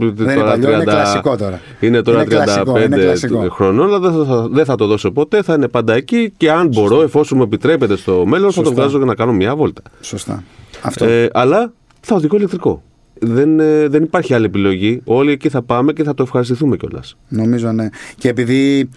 είναι 0.00 0.34
παλιό, 0.44 0.72
είναι 0.72 0.84
κλασικό 0.84 1.36
τώρα. 1.36 1.60
Είναι 1.80 2.02
τώρα 2.02 2.22
Είναι 2.22 2.34
κλασικό, 2.34 2.72
35 2.72 2.84
είναι 2.86 2.96
κλασικό. 2.96 3.48
χρονών, 3.50 3.86
αλλά 3.86 3.98
δεν 4.10 4.24
θα, 4.26 4.48
δεν 4.50 4.64
θα 4.64 4.74
το 4.74 4.86
δώσω 4.86 5.10
ποτέ. 5.10 5.42
Θα 5.42 5.54
είναι 5.54 5.68
πάντα 5.68 5.94
εκεί 5.94 6.32
και 6.36 6.50
αν 6.50 6.68
μπορώ, 6.68 7.02
εφόσον 7.02 7.38
μου 7.38 7.44
επιτρέπεται 7.44 7.96
στο 7.96 8.24
μέλλον, 8.26 8.52
θα 8.52 8.60
το 8.60 8.66
Σωστά. 8.66 8.82
βγάζω 8.82 8.96
για 8.96 9.06
να 9.06 9.14
κάνω 9.14 9.32
μια 9.32 9.56
βόλτα. 9.56 9.82
Σωστά. 10.00 10.42
Αυτό. 10.82 11.04
Ε, 11.04 11.28
αλλά 11.32 11.72
θα 12.00 12.14
οδηγώ 12.14 12.36
ηλεκτρικό. 12.36 12.82
Δεν, 13.20 13.60
ε, 13.60 13.88
δεν 13.88 14.02
υπάρχει 14.02 14.34
άλλη 14.34 14.44
επιλογή. 14.44 15.00
Όλοι 15.04 15.32
εκεί 15.32 15.48
θα 15.48 15.62
πάμε 15.62 15.92
και 15.92 16.02
θα 16.02 16.14
το 16.14 16.22
ευχαριστηθούμε 16.22 16.76
κιόλας. 16.76 17.16
Νομίζω 17.28 17.72
ναι. 17.72 17.88
Και 18.16 18.28
επειδή 18.28 18.88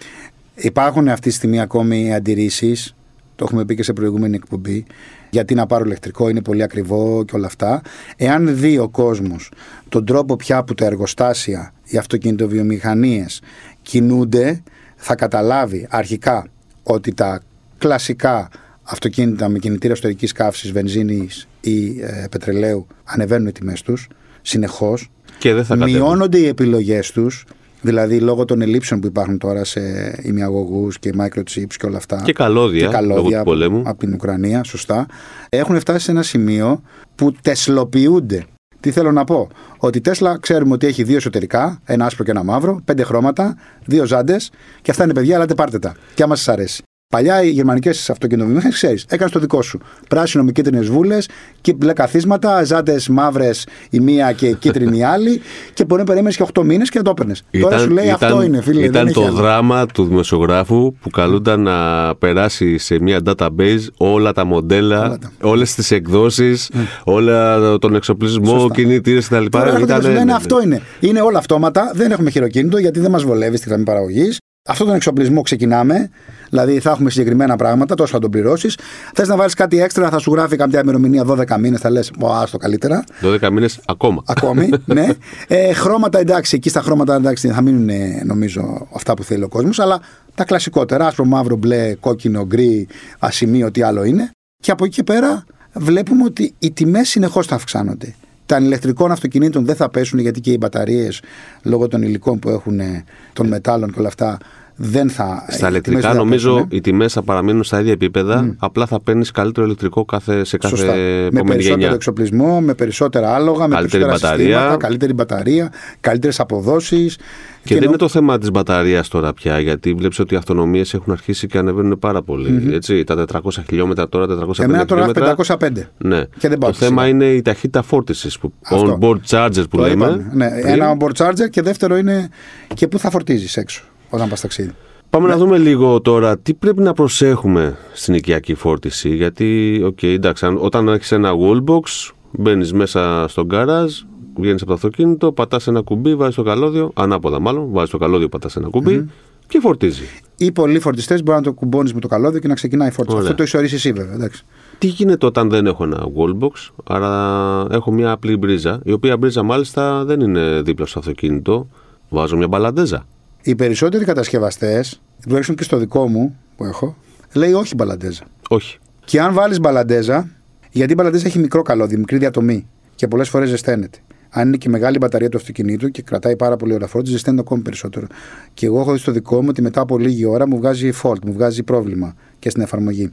υπάρχουν 0.54 1.08
αυτή 1.08 1.28
τη 1.28 1.34
στιγμή 1.34 1.60
ακόμη 1.60 2.14
αντιρρήσεις, 2.14 2.94
το 3.36 3.44
έχουμε 3.44 3.64
πει 3.64 3.74
και 3.74 3.82
σε 3.82 3.92
προηγούμενη 3.92 4.36
εκπομπή, 4.36 4.86
γιατί 5.30 5.54
να 5.54 5.66
πάρω 5.66 5.84
ηλεκτρικό 5.84 6.28
είναι 6.28 6.42
πολύ 6.42 6.62
ακριβό 6.62 7.24
και 7.24 7.36
όλα 7.36 7.46
αυτά. 7.46 7.80
Εάν 8.16 8.56
δει 8.56 8.78
ο 8.78 8.88
κόσμος 8.88 9.50
τον 9.88 10.04
τρόπο 10.04 10.36
πια 10.36 10.64
που 10.64 10.74
τα 10.74 10.84
εργοστάσια, 10.84 11.72
οι 11.84 11.96
αυτοκινητοβιομηχανίες 11.96 13.42
κινούνται, 13.82 14.62
θα 14.96 15.14
καταλάβει 15.14 15.86
αρχικά 15.90 16.46
ότι 16.82 17.14
τα 17.14 17.42
κλασικά 17.78 18.48
αυτοκίνητα 18.82 19.48
με 19.48 19.58
κινητήρα 19.58 19.92
εσωτερική 19.92 20.26
καύσης, 20.26 20.72
βενζίνης 20.72 21.48
ή 21.62 22.00
ε, 22.00 22.26
πετρελαίου 22.30 22.86
ανεβαίνουν 23.04 23.46
οι 23.46 23.52
τιμές 23.52 23.82
τους 23.82 24.08
συνεχώς. 24.42 25.10
Και 25.38 25.54
δεν 25.54 25.64
θα 25.64 25.76
κατέβουν. 25.76 26.00
Μειώνονται 26.00 26.38
οι 26.38 26.46
επιλογές 26.46 27.10
τους, 27.10 27.44
δηλαδή 27.80 28.20
λόγω 28.20 28.44
των 28.44 28.60
ελλείψεων 28.60 29.00
που 29.00 29.06
υπάρχουν 29.06 29.38
τώρα 29.38 29.64
σε 29.64 29.80
ημιαγωγούς 30.22 30.98
και 30.98 31.12
microchips 31.18 31.74
και 31.76 31.86
όλα 31.86 31.96
αυτά. 31.96 32.22
Και 32.24 32.32
καλώδια, 32.32 32.88
Και 32.88 33.00
λόγω 33.00 33.28
του 33.28 33.34
από, 33.34 33.44
πολέμου. 33.44 33.82
από 33.86 33.98
την 33.98 34.12
Ουκρανία, 34.12 34.64
σωστά. 34.64 35.06
Έχουν 35.48 35.80
φτάσει 35.80 36.04
σε 36.04 36.10
ένα 36.10 36.22
σημείο 36.22 36.82
που 37.14 37.32
τεσλοποιούνται. 37.42 38.44
Τι 38.80 38.90
θέλω 38.90 39.12
να 39.12 39.24
πω, 39.24 39.48
ότι 39.78 39.98
η 39.98 40.00
Τέσλα 40.00 40.38
ξέρουμε 40.38 40.72
ότι 40.74 40.86
έχει 40.86 41.02
δύο 41.02 41.16
εσωτερικά, 41.16 41.80
ένα 41.84 42.06
άσπρο 42.06 42.24
και 42.24 42.30
ένα 42.30 42.42
μαύρο, 42.42 42.80
πέντε 42.84 43.02
χρώματα, 43.02 43.56
δύο 43.84 44.04
ζάντες 44.06 44.50
και 44.82 44.90
αυτά 44.90 45.04
είναι 45.04 45.12
παιδιά, 45.12 45.36
αλλά 45.36 45.46
πάρτε 45.54 45.78
τα. 45.78 45.94
Και 46.14 46.22
άμα 46.22 46.36
σας 46.36 46.48
αρέσει. 46.48 46.82
Παλιά 47.12 47.42
οι 47.42 47.48
γερμανικές 47.50 48.10
αυτοκινητοβιομηχανίες, 48.10 48.78
ξέρεις, 48.78 49.04
έκανε 49.08 49.30
το 49.30 49.38
δικό 49.40 49.62
σου. 49.62 49.80
Πράσινο 50.08 50.44
με 50.44 50.52
κίτρινες 50.52 50.88
βούλες, 50.88 51.28
και 51.60 51.72
μπλε 51.74 51.92
καθίσματα, 51.92 52.64
ζάντες 52.64 53.08
μαύρες 53.08 53.66
η 53.90 54.00
μία 54.00 54.32
και 54.32 54.52
κίτρινη 54.52 54.98
η 54.98 55.02
άλλη, 55.02 55.40
και 55.74 55.84
μπορεί 55.84 56.00
να 56.00 56.06
περίμενε 56.06 56.34
και 56.34 56.42
8 56.54 56.62
μήνες 56.64 56.90
και 56.90 56.98
να 56.98 57.04
το 57.04 57.10
έπαιρνες. 57.10 57.42
Τώρα 57.60 57.78
σου 57.78 57.90
λέει 57.90 58.10
αυτό 58.10 58.42
είναι, 58.42 58.62
φίλε. 58.62 58.80
Ήταν 58.80 58.92
δεν 58.92 59.06
έχει 59.06 59.14
το 59.14 59.24
άλλο. 59.24 59.32
δράμα 59.34 59.86
του 59.86 60.04
δημοσιογράφου 60.04 60.92
που 61.00 61.10
καλούνταν 61.10 61.62
να 61.62 61.76
περάσει 62.14 62.78
σε 62.78 63.00
μια 63.00 63.20
database 63.24 63.86
όλα 63.96 64.32
τα 64.32 64.44
μοντέλα, 64.44 64.98
Όλα 65.00 65.18
τα. 65.18 65.32
όλες 65.48 65.74
τις 65.74 65.90
εκδόσεις, 65.90 66.70
όλα 67.04 67.58
τον 67.78 67.94
εξοπλισμό, 67.94 68.58
Σωστά. 68.58 68.74
κινητήρες 68.74 69.28
κτλ. 69.28 69.44
Τώρα 69.50 69.64
έρχονται 69.66 69.84
Ήταν- 69.84 69.98
και 69.98 70.02
σου 70.04 70.08
λένε 70.12 70.18
ναι, 70.18 70.30
ναι. 70.30 70.36
αυτό 70.36 70.62
είναι. 70.64 70.80
Είναι 71.00 71.20
όλα 71.20 71.38
αυτόματα, 71.38 71.90
δεν 71.94 72.10
έχουμε 72.10 72.30
χειροκίνητο 72.30 72.78
γιατί 72.78 73.00
δεν 73.00 73.10
μας 73.10 73.22
βολεύει 73.22 73.56
στη 73.56 73.68
γραμμή 73.68 73.84
παραγωγής. 73.84 74.36
Αυτό 74.68 74.84
τον 74.84 74.94
εξοπλισμό 74.94 75.42
ξεκινάμε. 75.42 76.10
Δηλαδή 76.48 76.78
θα 76.78 76.90
έχουμε 76.90 77.10
συγκεκριμένα 77.10 77.56
πράγματα, 77.56 77.94
τόσο 77.94 78.12
θα 78.12 78.18
τον 78.18 78.30
πληρώσεις. 78.30 78.78
Θες 79.14 79.28
να 79.28 79.36
βάλεις 79.36 79.54
κάτι 79.54 79.80
έξτρα, 79.82 80.10
θα 80.10 80.18
σου 80.18 80.32
γράφει 80.32 80.56
κάποια 80.56 80.80
ημερομηνία 80.80 81.24
12 81.26 81.58
μήνες, 81.58 81.80
θα 81.80 81.90
λες, 81.90 82.10
το 82.50 82.56
καλύτερα. 82.56 83.04
12 83.22 83.50
μήνες 83.50 83.80
ακόμα. 83.86 84.22
Ακόμη, 84.26 84.70
ναι. 84.84 85.08
Ε, 85.46 85.72
χρώματα 85.72 86.18
εντάξει, 86.18 86.56
εκεί 86.56 86.68
στα 86.68 86.80
χρώματα 86.80 87.14
εντάξει, 87.14 87.48
θα 87.48 87.62
μείνουν 87.62 87.88
ε, 87.88 88.22
νομίζω 88.24 88.88
αυτά 88.94 89.14
που 89.14 89.22
θέλει 89.22 89.42
ο 89.42 89.48
κόσμος, 89.48 89.78
αλλά 89.78 90.00
τα 90.34 90.44
κλασικότερα, 90.44 91.06
άσπρο, 91.06 91.24
μαύρο, 91.24 91.56
μπλε, 91.56 91.94
κόκκινο, 91.94 92.44
γκρι, 92.44 92.88
ασημείο, 93.18 93.70
τι 93.70 93.82
άλλο 93.82 94.04
είναι. 94.04 94.30
Και 94.62 94.70
από 94.70 94.84
εκεί 94.84 94.94
και 94.94 95.02
πέρα 95.02 95.44
βλέπουμε 95.72 96.24
ότι 96.24 96.54
οι 96.58 96.70
τιμές 96.70 97.08
συνεχώς 97.08 97.46
θα 97.46 97.54
αυξάνονται. 97.54 98.14
Τα 98.52 98.58
ηλεκτρικών 98.58 99.10
αυτοκινήτων 99.10 99.64
δεν 99.64 99.76
θα 99.76 99.88
πέσουν 99.88 100.18
γιατί 100.18 100.40
και 100.40 100.52
οι 100.52 100.56
μπαταρίες 100.60 101.22
λόγω 101.62 101.88
των 101.88 102.02
υλικών 102.02 102.38
που 102.38 102.48
έχουν, 102.48 102.80
ε, 102.80 103.04
των 103.32 103.46
μετάλλων 103.46 103.92
και 103.92 103.98
όλα 103.98 104.08
αυτά, 104.08 104.38
δεν 104.76 105.10
θα. 105.10 105.44
Στα 105.48 105.54
οι 105.54 105.58
τιμές 105.58 105.70
ηλεκτρικά 105.70 106.00
δεν 106.00 106.10
θα 106.10 106.16
νομίζω 106.16 106.52
πέσουνε. 106.52 106.66
οι 106.74 106.80
τιμές 106.80 107.12
θα 107.12 107.22
παραμείνουν 107.22 107.64
στα 107.64 107.80
ίδια 107.80 107.92
επίπεδα, 107.92 108.54
απλά 108.58 108.86
θα 108.86 109.00
παίρνεις 109.00 109.30
καλύτερο 109.30 109.66
ηλεκτρικό 109.66 110.04
κάθε, 110.04 110.44
σε 110.44 110.56
κάθε 110.56 110.76
Σωστά. 110.76 110.92
Με 110.94 111.00
επόμενη 111.26 111.44
περισσότερο 111.44 111.78
γενιά. 111.80 111.94
εξοπλισμό, 111.94 112.60
με 112.60 112.74
περισσότερα 112.74 113.34
άλογα, 113.34 113.66
με 113.68 113.74
Καλύτερη 113.74 114.02
περισσότερα 114.02 114.12
μπαταρία. 114.36 114.56
συστήματα, 114.58 114.76
καλύτερη 114.86 115.12
μπαταρία, 115.12 115.72
καλύτερες 116.00 116.40
αποδόσεις. 116.40 117.18
Και, 117.64 117.74
δεν 117.74 117.82
είναι 117.88 117.96
το 117.96 118.08
θέμα 118.08 118.38
της 118.38 118.50
μπαταρίας 118.50 119.08
τώρα 119.08 119.32
πια, 119.32 119.58
γιατί 119.58 119.92
βλέπεις 119.94 120.18
ότι 120.18 120.34
οι 120.34 120.36
αυτονομίες 120.36 120.94
έχουν 120.94 121.12
αρχίσει 121.12 121.46
και 121.46 121.58
ανεβαίνουν 121.58 121.98
πάρα 121.98 122.22
πολύ. 122.22 122.68
Έτσι, 122.74 123.04
τα 123.04 123.14
400 123.14 123.62
χιλιόμετρα 123.68 124.08
τώρα, 124.08 124.26
450 124.26 124.64
Εμένα 124.64 124.84
τώρα 124.84 125.06
χιλιόμετρα. 125.06 125.30
έχω 125.30 125.42
505. 125.42 125.88
Ναι. 125.98 126.24
Και 126.38 126.48
δεν 126.48 126.58
πάω 126.58 126.70
το 126.70 126.76
στη 126.76 126.84
θέμα 126.84 127.02
σειρά. 127.02 127.14
είναι 127.14 127.24
η 127.26 127.42
ταχύτητα 127.42 127.82
φόρτισης. 127.82 128.38
Αυτό. 128.62 128.98
On-board 129.00 129.20
charger 129.36 129.64
που 129.70 129.76
Το 129.76 129.82
λέμε. 129.82 130.04
είπαμε. 130.04 130.30
Ναι, 130.32 130.48
πριν. 130.48 130.66
ένα 130.66 130.96
on-board 130.96 131.12
charger 131.26 131.50
και 131.50 131.62
δεύτερο 131.62 131.96
είναι 131.96 132.28
και 132.74 132.88
πού 132.88 132.98
θα 132.98 133.10
φορτίζεις 133.10 133.56
έξω 133.56 133.82
όταν 134.12 134.28
πας 134.28 134.40
ταξίδι. 134.40 134.70
Πάμε 135.10 135.26
Ναι. 135.26 135.32
να 135.32 135.38
δούμε 135.38 135.58
λίγο 135.58 136.00
τώρα 136.00 136.38
τι 136.38 136.54
πρέπει 136.54 136.82
να 136.82 136.92
προσέχουμε 136.92 137.76
στην 137.92 138.14
οικιακή 138.14 138.54
φόρτιση. 138.54 139.08
Γιατί, 139.14 139.80
οκ, 139.84 140.02
εντάξει, 140.02 140.46
αν- 140.46 140.58
όταν 140.60 140.88
έχει 140.88 141.14
ένα 141.14 141.30
wallbox, 141.32 142.10
μπαίνεις 142.32 142.72
μέσα 142.72 143.24
στο 143.28 143.44
γκαράζ, 143.46 143.92
βγαίνεις 144.36 144.60
από 144.62 144.70
το 144.70 144.76
αυτοκίνητο, 144.76 145.32
πατάς 145.32 145.66
ένα 145.66 145.80
κουμπί, 145.80 146.14
βάζεις 146.14 146.34
το 146.34 146.42
καλώδιο, 146.42 146.90
ανάποδα 146.94 147.40
μάλλον, 147.40 147.68
βάζεις 147.70 147.90
το 147.90 147.98
καλώδιο, 147.98 148.28
πατάς 148.28 148.56
ένα 148.56 148.68
κουμπί 148.68 149.08
και 149.48 149.60
φορτίζει. 149.60 150.02
Ή 150.36 150.52
πολλοί 150.52 150.78
φορτιστές 150.78 151.22
μπορεί 151.22 151.36
να 151.38 151.42
το 151.44 151.52
κουμπώνεις 151.52 151.94
με 151.94 152.00
το 152.00 152.08
καλώδιο 152.08 152.40
και 152.40 152.48
να 152.48 152.54
ξεκινάει 152.54 152.88
η 152.88 152.90
φόρτιση. 152.90 153.16
Ωραία. 153.16 153.22
Αυτό 153.30 153.36
το 153.36 153.42
έχεις 153.42 153.54
ορίσει 153.54 153.74
εσύ 153.74 153.92
βέβαια. 153.92 154.14
Εντάξει. 154.14 154.44
Τι 154.78 154.86
γίνεται 154.86 155.26
όταν 155.26 155.50
δεν 155.50 155.66
έχω 155.66 155.84
ένα 155.84 156.06
wallbox, 156.16 156.70
άρα 156.84 157.66
έχω 157.70 157.92
μια 157.92 158.10
απλή 158.10 158.36
μπρίζα, 158.36 158.80
η 158.84 158.92
οποία 158.92 159.16
μπρίζα 159.16 159.42
μάλιστα 159.42 160.04
δεν 160.04 160.20
είναι 160.20 160.62
δίπλα 160.64 160.86
στο 160.86 160.98
αυτοκίνητο. 160.98 161.68
Βάζω 162.08 162.36
μια 162.36 162.48
μπαλαντέζα. 162.48 163.06
Οι 163.42 163.54
περισσότεροι 163.54 164.04
κατασκευαστές, 164.04 165.00
τουλάχιστον 165.22 165.56
και 165.56 165.62
στο 165.62 165.76
δικό 165.76 166.08
μου 166.08 166.36
που 166.56 166.64
έχω, 166.64 166.96
λέει 167.32 167.52
όχι 167.52 167.74
μπαλαντέζα. 167.74 168.24
Όχι. 168.48 168.78
Και 169.04 169.20
αν 169.20 169.34
βάλεις 169.34 169.60
μπαλαντέζα, 169.60 170.30
Γιατί 170.72 170.92
η 170.92 170.94
μπαλαντέζα 170.98 171.26
έχει 171.26 171.38
μικρό 171.38 171.62
καλώδιο, 171.62 171.98
μικρή 171.98 172.18
διατομή 172.18 172.66
και 172.94 173.08
πολλές 173.08 173.28
φορές 173.28 173.48
ζεσταίνεται. 173.48 173.98
Αν 174.30 174.46
είναι 174.46 174.56
και 174.56 174.68
μεγάλη 174.68 174.98
μπαταρία 174.98 175.28
του 175.28 175.36
αυτοκινήτου 175.36 175.90
και 175.90 176.02
κρατάει 176.02 176.36
πάρα 176.36 176.56
πολύ 176.56 176.74
ώρα 176.74 176.86
φόρτιση, 176.86 177.12
ζεσταίνεται 177.12 177.42
ακόμη 177.42 177.62
περισσότερο. 177.62 178.06
Και 178.54 178.66
εγώ 178.66 178.80
έχω 178.80 178.92
δει 178.92 178.98
στο 178.98 179.12
δικό 179.12 179.40
μου 179.40 179.46
ότι 179.50 179.62
μετά 179.62 179.80
από 179.80 179.98
λίγη 179.98 180.24
ώρα 180.24 180.48
μου 180.48 180.56
βγάζει 180.56 180.90
fault, 181.02 181.24
μου 181.26 181.32
βγάζει 181.32 181.62
πρόβλημα 181.62 182.14
και 182.38 182.50
στην 182.50 182.62
εφαρμογή. 182.62 183.12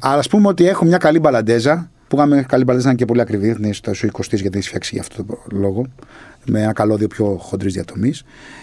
Αλλά 0.00 0.18
ας 0.18 0.28
πούμε 0.28 0.48
ότι 0.48 0.66
έχω 0.66 0.84
μια 0.84 0.98
καλή 0.98 1.18
μπαλαντέζα, 1.18 1.90
που 2.08 2.16
είχαμε 2.16 2.44
καλή 2.48 2.64
μπαλαντέζα 2.64 2.94
και 2.94 3.04
πολύ 3.04 3.20
ακριβή, 3.20 3.52
δεν 3.52 3.62
είναι 3.62 3.72
στο 3.72 3.92
20 3.92 4.20
γιατί 4.30 4.56
έχεις 4.56 4.66
φτιάξει 4.68 4.90
για 4.92 5.02
αυτό 5.02 5.24
το 5.24 5.38
λόγο 5.50 5.86
με 6.50 6.62
ένα 6.62 6.72
καλώδιο 6.72 7.06
πιο 7.06 7.36
χοντρή 7.40 7.68
διατομή, 7.68 8.12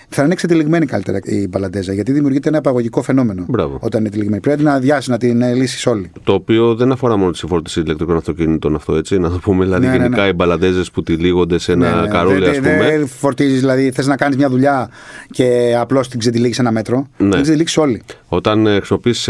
θα 0.10 0.24
είναι 0.24 0.34
εξετυλιγμένη 0.34 0.86
καλύτερα 0.86 1.19
η 1.24 1.48
μπαλαντέζα. 1.48 1.93
Γιατί 1.93 2.12
δημιουργείται 2.12 2.48
ένα 2.50 2.58
επαγωγικό 2.58 3.02
φαινόμενο 3.02 3.45
Μπράβο. 3.48 3.78
όταν 3.82 4.00
είναι 4.02 4.10
τυλιγμένη. 4.10 4.41
Πρέπει 4.41 4.63
να 4.63 4.74
αδειάσει, 4.74 5.10
να 5.10 5.17
την 5.17 5.41
λύσεις 5.56 5.86
όλη. 5.86 6.12
Το 6.24 6.34
οποίο 6.34 6.76
δεν 6.76 6.91
αφορά 6.91 7.17
μόνο 7.17 7.32
τη 7.32 7.48
φόρτιση 7.48 7.80
ηλεκτρικών 7.80 8.17
αυτοκινήτων, 8.17 8.76
αυτό 8.76 8.95
έτσι. 8.95 9.17
Να 9.19 9.30
το 9.30 9.38
πούμε. 9.41 9.63
Δηλαδή, 9.65 9.86
Ναι, 9.86 9.91
ναι, 9.91 9.98
γενικά 9.98 10.21
ναι. 10.21 10.28
οι 10.28 10.34
μπαλαντέζες 10.36 10.91
που 10.91 11.04
τυλίγονται 11.04 11.58
σε 11.58 11.71
ένα 11.71 11.95
Ναι, 11.95 12.02
ναι. 12.02 12.08
καρούλι, 12.08 12.50
ας 12.50 12.60
Δεν- 12.60 12.78
πούμε. 12.78 12.89
Δεν 12.89 13.08
φορτίζεις, 13.08 13.60
δηλαδή 13.60 13.91
θες 13.91 14.08
να 14.08 14.15
κάνεις 14.15 14.38
μια 14.38 14.50
δουλειά 14.50 14.89
και 15.32 15.76
απλώς 15.80 16.08
την 16.08 16.19
ξετυλίγει 16.19 16.54
ένα 16.60 16.71
μέτρο. 16.71 17.08
Ναι. 17.17 17.30
Την 17.30 17.41
ξετυλίγει 17.41 17.80
όλη. 17.80 18.02
Όταν 18.28 18.65
χρησιμοποιείς 18.67 19.30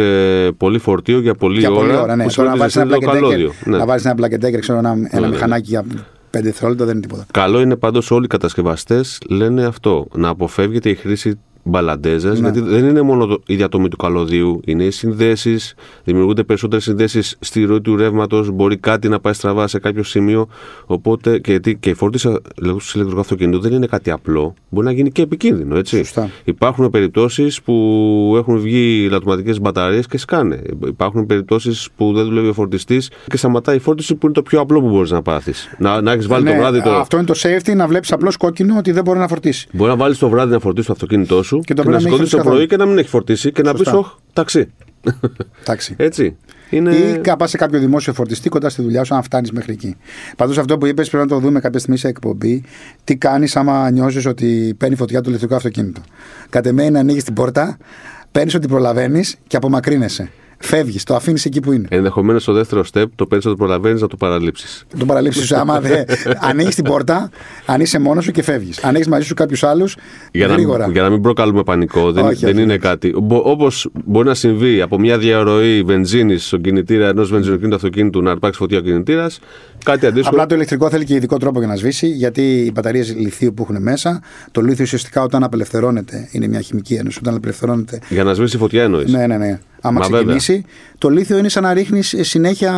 πολύ 0.57 0.79
φορτίο 0.79 1.19
για 1.19 1.33
πολλή 1.35 1.59
Για 1.59 1.69
ώρα. 1.71 1.79
πολλή 1.79 1.95
ώρα, 1.97 2.15
ναι. 2.15 2.23
που 2.25 2.33
Τώρα 2.35 2.55
να 2.55 2.67
σημαίνει 2.69 2.69
βάλει 2.69 2.71
ότι 2.71 2.79
ένα 2.79 2.89
ζεσταίνει 2.89 2.89
το 2.89 2.97
πλακεντέκερ, 2.97 3.29
καλώδιο. 3.29 3.53
Ναι. 3.71 3.77
να 3.77 3.85
βάλει 3.85 4.01
ένα 4.05 4.15
πλακεντέκερ, 4.15 4.59
ξέρω, 4.59 4.77
ένα, 4.77 4.95
ένα 5.09 5.21
ναι. 5.27 5.27
μηχανάκι 5.27 5.69
για 5.69 5.83
5 5.93 5.95
δευτερόλεπτα 6.41 6.85
δεν 6.85 6.93
είναι 6.97 7.05
τίποτα. 7.05 7.25
Καλό 7.31 7.61
είναι 7.61 7.75
πάντως 7.75 8.11
όλοι 8.11 8.25
οι 8.25 8.27
κατασκευαστές 8.27 9.21
λένε 9.29 9.65
αυτό. 9.65 10.07
Να 10.13 10.29
αποφεύγεται 10.29 10.89
η 10.89 10.95
χρήση 10.95 11.39
μπαλαντέζα, 11.67 12.29
Ναι. 12.31 12.39
γιατί 12.39 12.59
δεν 12.61 12.85
είναι 12.85 13.01
μόνο 13.01 13.25
το- 13.25 13.41
η 13.47 13.55
διατομή 13.55 13.87
του 13.87 13.97
καλωδίου, 13.97 14.59
είναι 14.65 14.83
οι 14.83 14.91
συνδέσεις. 14.91 15.73
Δημιουργούνται 16.03 16.43
περισσότερες 16.43 16.83
συνδέσεις 16.83 17.35
στη 17.39 17.63
ροή 17.63 17.81
του 17.81 17.95
ρεύματος. 17.95 18.49
Μπορεί 18.51 18.77
κάτι 18.77 19.09
να 19.09 19.19
πάει 19.19 19.33
στραβά 19.33 19.67
σε 19.67 19.79
κάποιο 19.79 20.03
σημείο. 20.03 20.47
Οπότε 20.85 21.39
και, 21.39 21.51
γιατί- 21.51 21.77
και 21.77 21.89
η 21.89 21.93
φόρτιση 21.93 22.27
του 22.27 22.79
ηλεκτρικού 22.93 23.19
αυτοκινήτου 23.19 23.59
δεν 23.59 23.71
είναι 23.73 23.85
κάτι 23.85 24.11
απλό. 24.11 24.53
Μπορεί 24.69 24.85
να 24.85 24.91
γίνει 24.91 25.11
και 25.11 25.21
επικίνδυνο, 25.21 25.77
έτσι. 25.77 25.97
Σωστά. 25.97 26.29
Υπάρχουν 26.43 26.89
περιπτώσεις 26.89 27.61
που 27.61 27.73
έχουν 28.37 28.59
βγει 28.59 29.07
λατωματικέ 29.11 29.59
μπαταρίες 29.61 30.07
και 30.07 30.17
σκάνε. 30.17 30.61
Υπάρχουν 30.87 31.25
περιπτώσεις 31.25 31.87
που 31.95 32.13
δεν 32.13 32.23
δουλεύει 32.25 32.47
ο 32.47 32.53
φορτιστής 32.53 33.11
και 33.27 33.37
σταματάει 33.37 33.75
η 33.75 33.79
φόρτιση 33.79 34.15
που 34.15 34.25
είναι 34.25 34.33
το 34.35 34.41
πιο 34.41 34.59
απλό 34.59 34.79
που 34.81 34.89
μπορείς 34.89 35.11
να 35.11 35.21
πάθεις. 35.21 35.75
Να, 35.79 36.01
να 36.01 36.11
έχεις 36.11 36.27
βάλει 36.27 36.43
Ναι, 36.43 36.51
το 36.51 36.57
βράδυ 36.57 36.81
το. 36.81 36.89
Αυτό 36.89 37.17
είναι 37.17 37.25
το 37.25 37.33
safety, 37.37 37.75
να 37.75 37.87
βλέπεις 37.87 38.11
απλώς 38.11 38.37
κόκκινο 38.37 38.75
ότι 38.77 38.91
δεν 38.91 39.03
μπορεί 39.03 39.19
να 39.19 39.27
φορτίσει. 39.27 39.67
Μπορεί 39.71 39.89
να 39.89 39.95
βάλεις 39.97 40.17
το 40.17 40.29
βράδυ 40.29 40.51
να 40.51 40.59
φορτίσει 40.59 40.87
το 40.87 40.93
αυτοκίνητό 40.93 41.43
σου 41.43 41.54
Και 41.59 41.73
το 41.73 41.81
και, 41.81 41.89
πρωί 41.89 41.95
να 41.95 42.01
να 42.03 42.09
μην 42.09 42.11
σηκωθεί 42.11 42.21
έχεις 42.21 42.29
το 42.29 42.37
πρωί 42.37 42.47
καθόλου. 42.47 42.67
και 42.67 42.77
να 42.77 42.85
μην 42.85 42.97
έχει 42.97 43.09
φορτίσει 43.09 43.51
και 43.51 43.61
να 43.61 43.71
πεις: 43.71 43.79
Σωστά. 43.79 43.97
Ωχ, 43.97 44.15
ταξί. 44.33 44.71
Εντάξει. 45.61 45.95
Έτσι. 46.07 46.35
Είναι... 46.69 46.95
Ή 46.95 47.21
να 47.25 47.37
πας 47.37 47.49
σε 47.49 47.57
κάποιο 47.57 47.79
δημόσιο 47.79 48.13
φορτιστή 48.13 48.49
κοντά 48.49 48.69
στη 48.69 48.81
δουλειά 48.81 49.03
σου, 49.03 49.15
αν 49.15 49.23
φτάνεις 49.23 49.51
μέχρι 49.51 49.73
εκεί. 49.73 49.95
Πάντως 50.37 50.57
αυτό 50.57 50.77
που 50.77 50.85
είπες 50.85 51.09
πρέπει 51.09 51.23
να 51.23 51.29
το 51.29 51.39
δούμε 51.39 51.59
κάποια 51.59 51.79
στιγμή 51.79 51.97
σε 51.97 52.07
εκπομπή. 52.07 52.63
Τι 53.03 53.15
κάνεις 53.15 53.55
άμα 53.55 53.89
νιώσεις 53.89 54.25
ότι 54.25 54.75
παίρνει 54.77 54.95
φωτιά 54.95 55.21
το 55.21 55.29
ηλεκτρικό 55.29 55.55
αυτοκίνητο. 55.55 56.01
Κατ' 56.49 56.65
εμέ 56.65 56.81
είναι 56.81 56.91
να 56.91 56.99
ανοίγεις 56.99 57.23
την 57.23 57.33
πόρτα, 57.33 57.77
παίρνεις 58.31 58.55
ότι 58.55 58.67
προλαβαίνεις 58.67 59.35
και 59.47 59.57
απομακρύνεσαι. 59.57 60.29
Φεύγεις, 60.59 61.03
το 61.03 61.15
αφήνεις 61.15 61.45
εκεί 61.45 61.59
που 61.59 61.71
είναι. 61.71 61.87
Ενδεχομένως 61.89 62.41
στο 62.41 62.53
δεύτερο 62.53 62.83
step 62.93 63.03
το 63.15 63.25
παίρνει 63.25 63.43
να 63.45 63.51
το 63.51 63.57
προλαβαίνει 63.57 64.01
να 64.01 64.07
το 64.07 64.15
παραλείψεις. 64.17 64.85
Τον 64.97 65.07
παραλείψει 65.07 65.45
σου. 65.45 65.55
Άμα 65.55 65.79
δεν 65.79 66.05
ανοίγει 66.39 66.69
την 66.69 66.83
πόρτα, 66.83 67.29
αν 67.65 67.81
είσαι 67.81 67.99
μόνος 67.99 68.23
σου 68.23 68.31
και 68.31 68.43
φεύγεις. 68.43 68.83
Αν 68.83 68.95
έχεις 68.95 69.07
μαζί 69.07 69.25
σου 69.25 69.33
κάποιους 69.33 69.63
άλλους, 69.63 69.95
Για 70.31 70.47
να, 70.47 70.53
γρήγορα. 70.53 70.83
μην, 70.83 70.93
για 70.93 71.01
να 71.01 71.09
μην 71.09 71.21
προκαλούμε 71.21 71.63
πανικό. 71.63 72.11
Δεν, 72.11 72.25
Όχι, 72.25 72.45
δεν 72.45 72.53
όχι, 72.53 72.61
είναι 72.63 72.71
όχι. 72.73 72.81
κάτι. 72.81 73.13
Όπως 73.29 73.89
μπορεί 74.05 74.27
να 74.27 74.33
συμβεί 74.33 74.81
από 74.81 74.99
μια 74.99 75.17
διαρροή 75.17 75.81
βενζίνης 75.83 76.45
στον 76.45 76.61
κινητήρα 76.61 77.07
ενός 77.07 77.29
βενζινοκίνητου 77.29 77.75
αυτοκίνητου 77.75 78.21
να 78.21 78.31
αρπάξει 78.31 78.59
φωτιά 78.59 78.77
ο 78.77 78.81
κινητήρας, 78.81 79.39
κάτι 79.85 80.05
αντίστοιχο. 80.05 80.29
Απλά 80.29 80.45
το 80.45 80.55
ηλεκτρικό 80.55 80.89
θέλει 80.89 81.03
και 81.05 81.13
ειδικό 81.13 81.37
τρόπο 81.37 81.59
για 81.59 81.67
να 81.67 81.75
σβήσει, 81.75 82.07
γιατί 82.07 82.41
οι 82.41 82.71
μπαταρίες 82.73 83.15
λιθίου 83.15 83.53
που 83.53 83.63
έχουν 83.69 83.81
μέσα, 83.81 84.21
το 84.51 84.61
λίθιο 84.61 84.83
ουσιαστικά 84.83 85.21
όταν 85.21 85.43
απελευθερώνεται, 85.43 86.27
είναι 86.31 86.47
μια 86.47 86.61
χημική 86.61 86.93
ένωση, 86.93 87.19
όταν 87.21 87.35
απελευθερώνεται. 87.35 87.99
Για 88.09 88.23
να 88.23 88.33
σβήσει 88.33 88.57
φωτιά 88.57 88.83
εννοείς. 88.83 89.11
Ναι, 89.11 89.27
ναι, 89.27 89.37
ναι. 89.37 89.59
Άμα 89.81 89.99
Μα 89.99 90.05
ξεκινήσει, 90.09 90.65
το 90.97 91.09
λίθιο 91.09 91.37
είναι 91.37 91.49
σαν 91.49 91.63
να 91.63 91.73
ρίχνεις 91.73 92.15
συνέχεια 92.19 92.71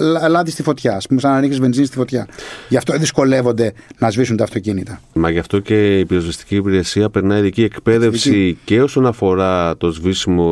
λα- 0.00 0.28
λάδι 0.28 0.50
στη 0.50 0.62
φωτιά. 0.62 0.92
Α 0.92 0.98
πούμε, 1.08 1.20
σαν 1.20 1.32
να 1.32 1.40
ρίχνεις 1.40 1.58
βενζίνη 1.60 1.86
στη 1.86 1.96
φωτιά. 1.96 2.26
Γι' 2.68 2.76
αυτό 2.76 2.96
δυσκολεύονται 2.98 3.72
να 3.98 4.10
σβήσουν 4.10 4.36
τα 4.36 4.44
αυτοκίνητα. 4.44 5.00
Μα 5.12 5.30
γι' 5.30 5.38
αυτό 5.38 5.58
και 5.58 5.98
η 5.98 6.06
πυροσβεστική 6.06 6.56
υπηρεσία 6.56 7.10
περνάει 7.10 7.38
ειδική 7.38 7.62
εκπαίδευση 7.62 8.58
και 8.64 8.82
όσον 8.82 9.06
αφορά 9.06 9.76
το 9.76 9.90
σβήσιμο 9.90 10.46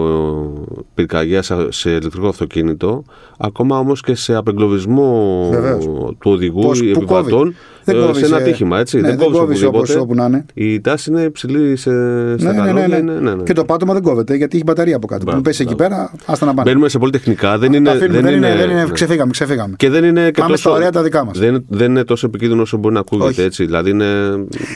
πυρκαγιά 0.94 1.42
σε 1.68 1.90
ηλεκτρικό 1.90 2.28
αυτοκίνητο, 2.28 3.04
ακόμα 3.38 3.78
όμως 3.78 4.00
και 4.02 4.14
σε 4.14 4.34
απεγκλωβισμό 4.34 5.48
Βεβαίως. 5.52 5.87
Του 6.20 6.30
οδηγού 6.30 6.60
Πώς- 6.60 6.80
ή 6.80 6.90
πού 6.90 7.00
κόβει. 7.04 7.18
επιβατών 7.20 7.54
Δεν 7.84 7.96
ε, 7.96 8.00
κόβεις, 8.00 8.18
σε 8.18 8.24
ένα 8.26 8.40
ε, 8.40 8.42
τύχημα. 8.44 8.78
Έτσι. 8.78 8.96
ναι, 9.00 9.08
δεν 9.08 9.16
δεν 9.18 9.26
κόβεις 9.26 9.38
κόβεις 9.40 9.62
όπως 9.64 9.96
όπου 9.96 10.14
να 10.14 10.24
είναι. 10.24 10.44
Η 10.54 10.80
τάση 10.80 11.10
είναι 11.10 11.22
υψηλή 11.22 11.76
σε, 11.76 11.90
στα 12.38 12.52
Ναι, 12.52 12.58
ναι, 12.60 12.66
καλώδια. 12.66 12.88
ναι, 12.88 12.96
ναι. 12.96 12.96
είναι- 13.12 13.20
ναι, 13.20 13.34
ναι. 13.34 13.42
Και 13.42 13.52
το 13.52 13.64
πάτωμα 13.64 13.92
δεν 13.92 14.02
κόβεται 14.02 14.34
γιατί 14.36 14.56
έχει 14.56 14.64
μπαταρία 14.64 14.96
από 14.96 15.06
κάτω. 15.06 15.22
Μπράβο, 15.24 15.38
Που 15.38 15.44
πέσει 15.44 15.62
εκεί 15.62 15.74
μπράβο. 15.74 15.94
πέρα, 15.94 16.12
άστα 16.26 16.46
να 16.46 16.54
πάνε. 16.54 16.70
Μπαίνουμε 16.70 16.88
σε 16.88 16.98
πολύ 16.98 17.12
τεχνικά. 17.12 17.58
Δεν 17.58 17.70
Τα 17.70 17.76
είναι, 17.76 17.90
αφήνουμε, 17.90 18.20
δεν 18.20 18.34
είναι, 18.34 18.54
δεν 18.56 18.70
είναι, 18.70 18.82
ναι. 18.84 18.90
ξεφύγαμε, 18.92 19.30
ξεφύγαμε. 19.30 19.74
Και 19.76 19.90
δεν 19.90 20.04
είναι 20.04 20.24
και 20.30 20.40
Πάμε 20.40 20.50
τόσο, 20.50 20.62
στα 20.62 20.70
ωραία 20.70 20.90
τα 20.90 21.02
δικά 21.02 21.24
μας. 21.24 21.38
Δεν, 21.38 21.64
δεν 21.68 21.90
είναι 21.90 22.04
τόσο 22.04 22.26
επικίνδυνο 22.26 22.62
όσο 22.62 22.76
μπορεί 22.76 22.94
να 22.94 23.00
ακούγεται 23.00 23.28
Όχι. 23.28 23.40
έτσι. 23.40 23.64
Δηλαδή 23.64 23.90
είναι. 23.90 24.06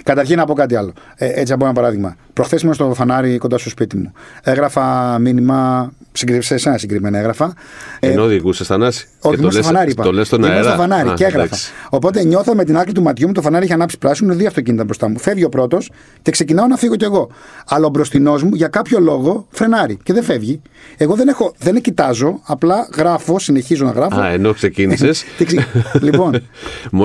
Καταρχήν 0.02 0.36
να 0.36 0.44
πω 0.44 0.54
κάτι 0.54 0.76
άλλο. 0.76 0.92
Ε, 1.14 1.40
έτσι 1.40 1.52
από 1.52 1.64
ένα 1.64 1.72
παράδειγμα. 1.74 2.16
Προχθές 2.32 2.62
ήμουν 2.62 2.74
στο 2.74 2.92
φανάρι 2.94 3.38
κοντά 3.38 3.58
στο 3.58 3.68
σπίτι 3.68 3.96
μου. 3.96 4.12
Έγραφα 4.42 5.18
μήνυμα, 5.18 5.92
συγκεκρι- 5.92 6.01
σε 6.38 6.54
εσένα 6.54 6.78
συγκεκριμένα 6.78 7.18
έγραφα. 7.18 7.54
Ε, 8.00 8.10
ενώ 8.10 8.22
οδηγούσε 8.22 8.64
Θανάση. 8.64 9.06
όχι, 9.20 9.20
Και 9.20 9.28
το 9.28 9.32
ήμουν 9.38 9.50
στο 9.50 9.58
λες- 9.60 9.66
φανάρι. 9.66 9.90
Είπα. 9.90 10.02
Το 10.02 10.12
λες 10.12 10.26
στον 10.26 10.38
Ήμουν 10.42 10.52
αέρα. 10.52 10.68
στο 10.68 10.76
φανάρι 10.78 11.08
Α, 11.08 11.14
και 11.14 11.24
έγραφα. 11.24 11.44
εντάξει. 11.44 11.72
Οπότε 11.90 12.24
νιώθω 12.24 12.54
με 12.54 12.64
την 12.64 12.76
άκρη 12.76 12.92
του 12.92 13.02
ματιού 13.02 13.26
μου 13.26 13.32
το 13.32 13.40
φανάρι 13.42 13.64
έχει 13.64 13.72
ανάψει 13.72 13.98
πράσινο, 13.98 14.34
δύο 14.34 14.46
αυτοκίνητα 14.46 14.84
μπροστά 14.84 15.08
μου. 15.08 15.18
Φεύγει 15.18 15.44
ο 15.44 15.48
πρώτος 15.48 15.90
και 16.22 16.30
ξεκινάω 16.30 16.66
να 16.66 16.76
φύγω 16.76 16.96
κι 16.96 17.04
εγώ. 17.04 17.30
Αλλά 17.66 17.86
ο 17.86 17.88
μπροστινός 17.88 18.42
μου 18.42 18.54
για 18.54 18.68
κάποιο 18.68 19.00
λόγο 19.00 19.46
φρενάρει 19.50 19.98
και 20.02 20.12
δεν 20.12 20.22
φεύγει. 20.22 20.62
Εγώ 20.96 21.14
δεν, 21.14 21.28
έχω, 21.28 21.54
δεν 21.58 21.80
κοιτάζω, 21.80 22.40
απλά 22.44 22.88
γράφω, 22.96 23.38
συνεχίζω 23.38 23.84
να 23.84 23.90
γράφω. 23.90 24.20
Α, 24.20 24.28
ενώ 24.28 24.52
ξεκίνησες. 24.52 25.24
Τι 25.38 25.44
ξε- 25.44 25.66
λοιπόν, 26.00 26.42